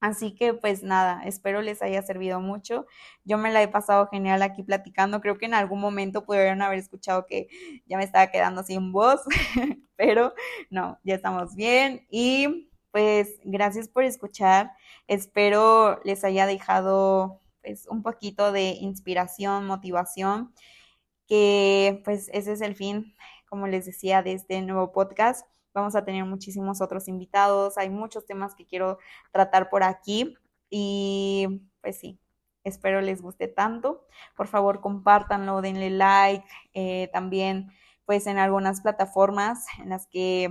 Así 0.00 0.34
que 0.34 0.52
pues 0.54 0.82
nada, 0.82 1.22
espero 1.24 1.62
les 1.62 1.82
haya 1.82 2.02
servido 2.02 2.40
mucho. 2.40 2.86
Yo 3.24 3.38
me 3.38 3.50
la 3.52 3.62
he 3.62 3.68
pasado 3.68 4.08
genial 4.08 4.42
aquí 4.42 4.62
platicando. 4.62 5.20
Creo 5.20 5.38
que 5.38 5.46
en 5.46 5.54
algún 5.54 5.80
momento 5.80 6.24
pudieron 6.24 6.62
haber 6.62 6.78
escuchado 6.78 7.26
que 7.26 7.48
ya 7.86 7.96
me 7.96 8.04
estaba 8.04 8.28
quedando 8.28 8.62
sin 8.62 8.92
voz, 8.92 9.22
pero 9.96 10.34
no, 10.70 10.98
ya 11.02 11.14
estamos 11.14 11.54
bien. 11.56 12.06
Y 12.10 12.70
pues 12.90 13.40
gracias 13.44 13.88
por 13.88 14.04
escuchar. 14.04 14.72
Espero 15.06 16.00
les 16.04 16.24
haya 16.24 16.46
dejado 16.46 17.40
pues 17.62 17.86
un 17.88 18.02
poquito 18.02 18.52
de 18.52 18.70
inspiración, 18.80 19.66
motivación, 19.66 20.54
que 21.26 22.00
pues 22.04 22.30
ese 22.32 22.52
es 22.52 22.60
el 22.60 22.76
fin, 22.76 23.16
como 23.48 23.66
les 23.66 23.86
decía, 23.86 24.22
de 24.22 24.34
este 24.34 24.62
nuevo 24.62 24.92
podcast. 24.92 25.46
Vamos 25.76 25.94
a 25.94 26.06
tener 26.06 26.24
muchísimos 26.24 26.80
otros 26.80 27.06
invitados, 27.06 27.76
hay 27.76 27.90
muchos 27.90 28.24
temas 28.24 28.54
que 28.54 28.64
quiero 28.64 28.98
tratar 29.30 29.68
por 29.68 29.82
aquí 29.82 30.34
y 30.70 31.68
pues 31.82 31.98
sí, 31.98 32.18
espero 32.64 33.02
les 33.02 33.20
guste 33.20 33.46
tanto. 33.46 34.06
Por 34.34 34.46
favor, 34.46 34.80
compártanlo, 34.80 35.60
denle 35.60 35.90
like, 35.90 36.46
eh, 36.72 37.10
también 37.12 37.70
pues 38.06 38.26
en 38.26 38.38
algunas 38.38 38.80
plataformas 38.80 39.66
en 39.78 39.90
las 39.90 40.06
que 40.06 40.48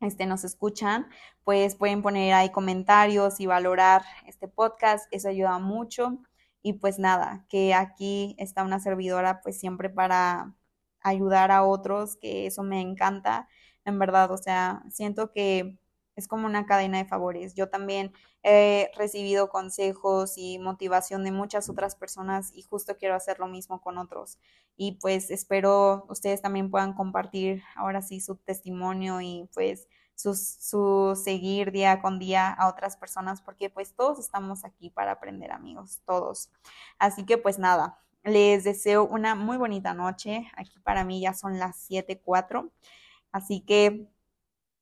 este, 0.00 0.26
nos 0.26 0.44
escuchan, 0.44 1.08
pues 1.42 1.74
pueden 1.74 2.02
poner 2.02 2.34
ahí 2.34 2.50
comentarios 2.50 3.40
y 3.40 3.46
valorar 3.46 4.02
este 4.26 4.48
podcast, 4.48 5.06
eso 5.12 5.30
ayuda 5.30 5.58
mucho. 5.58 6.18
Y 6.62 6.74
pues 6.74 6.98
nada, 6.98 7.46
que 7.48 7.72
aquí 7.72 8.36
está 8.38 8.64
una 8.64 8.80
servidora 8.80 9.40
pues 9.40 9.58
siempre 9.58 9.88
para 9.88 10.54
ayudar 11.00 11.50
a 11.50 11.64
otros, 11.64 12.16
que 12.16 12.46
eso 12.46 12.62
me 12.62 12.82
encanta 12.82 13.48
en 13.84 13.98
verdad, 13.98 14.30
o 14.32 14.38
sea, 14.38 14.82
siento 14.90 15.32
que 15.32 15.78
es 16.16 16.28
como 16.28 16.46
una 16.46 16.66
cadena 16.66 16.98
de 16.98 17.04
favores. 17.04 17.54
Yo 17.54 17.68
también 17.68 18.12
he 18.42 18.90
recibido 18.96 19.48
consejos 19.48 20.34
y 20.36 20.58
motivación 20.58 21.24
de 21.24 21.32
muchas 21.32 21.68
otras 21.68 21.94
personas 21.96 22.52
y 22.54 22.62
justo 22.62 22.96
quiero 22.96 23.14
hacer 23.14 23.38
lo 23.38 23.48
mismo 23.48 23.80
con 23.80 23.98
otros. 23.98 24.38
Y 24.76 24.92
pues 25.00 25.30
espero 25.30 26.06
ustedes 26.08 26.42
también 26.42 26.70
puedan 26.70 26.94
compartir 26.94 27.62
ahora 27.76 28.02
sí 28.02 28.20
su 28.20 28.36
testimonio 28.36 29.20
y 29.20 29.48
pues 29.54 29.88
su, 30.14 30.34
su 30.34 31.18
seguir 31.22 31.72
día 31.72 32.02
con 32.02 32.18
día 32.18 32.50
a 32.50 32.68
otras 32.68 32.96
personas 32.96 33.40
porque 33.40 33.70
pues 33.70 33.94
todos 33.94 34.18
estamos 34.18 34.64
aquí 34.64 34.90
para 34.90 35.12
aprender 35.12 35.52
amigos, 35.52 36.00
todos. 36.06 36.50
Así 36.98 37.24
que 37.24 37.38
pues 37.38 37.58
nada, 37.58 37.98
les 38.22 38.64
deseo 38.64 39.04
una 39.06 39.34
muy 39.34 39.56
bonita 39.56 39.94
noche. 39.94 40.50
Aquí 40.56 40.78
para 40.80 41.04
mí 41.04 41.20
ya 41.20 41.32
son 41.34 41.58
las 41.58 41.88
7.04. 41.88 42.70
Así 43.32 43.60
que 43.60 44.08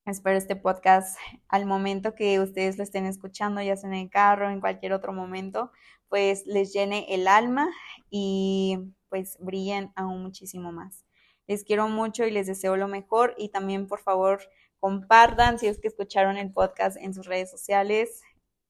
espero 0.07 0.39
este 0.39 0.57
podcast 0.57 1.19
al 1.49 1.67
momento 1.67 2.15
que 2.15 2.41
ustedes 2.41 2.79
lo 2.79 2.83
estén 2.83 3.07
escuchando, 3.07 3.61
ya 3.61 3.77
sea 3.77 3.91
en 3.91 3.97
el 3.97 4.11
carro, 4.11 4.51
en 4.51 4.61
cualquier 4.61 4.93
otro 4.93 5.13
momento, 5.13 5.71
pues 6.09 6.47
les 6.47 6.73
llene 6.73 7.07
el 7.11 7.29
alma 7.29 7.69
y 8.11 8.79
pues 9.09 9.37
brillen 9.41 9.93
aún 9.97 10.23
muchísimo 10.23 10.73
más. 10.73 11.05
Les 11.47 11.65
quiero 11.65 11.89
mucho 11.89 12.25
y 12.25 12.31
les 12.31 12.47
deseo 12.47 12.77
lo 12.77 12.89
mejor 12.89 13.35
y 13.39 13.51
también 13.51 13.87
por 13.87 14.01
favor 14.01 14.41
compartan 14.81 15.59
si 15.59 15.67
es 15.67 15.79
que 15.81 15.89
escucharon 15.89 16.37
el 16.37 16.53
podcast 16.53 16.97
en 16.97 17.15
sus 17.15 17.27
redes 17.27 17.51
sociales. 17.51 18.23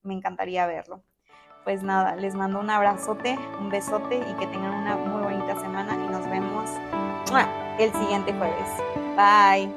Me 0.02 0.14
encantaría 0.14 0.66
verlo. 0.66 1.02
Pues 1.64 1.82
nada, 1.82 2.16
les 2.16 2.34
mando 2.34 2.60
un 2.60 2.70
abrazote, 2.70 3.36
un 3.60 3.68
besote 3.68 4.16
y 4.16 4.34
que 4.34 4.46
tengan 4.46 4.74
una 4.74 4.96
muy 4.96 5.22
bonita 5.22 5.60
semana 5.60 5.94
y 5.94 6.08
nos 6.08 6.24
vemos 6.30 6.70
el 7.78 7.92
siguiente 7.92 8.32
jueves. 8.32 9.07
Bye. 9.18 9.74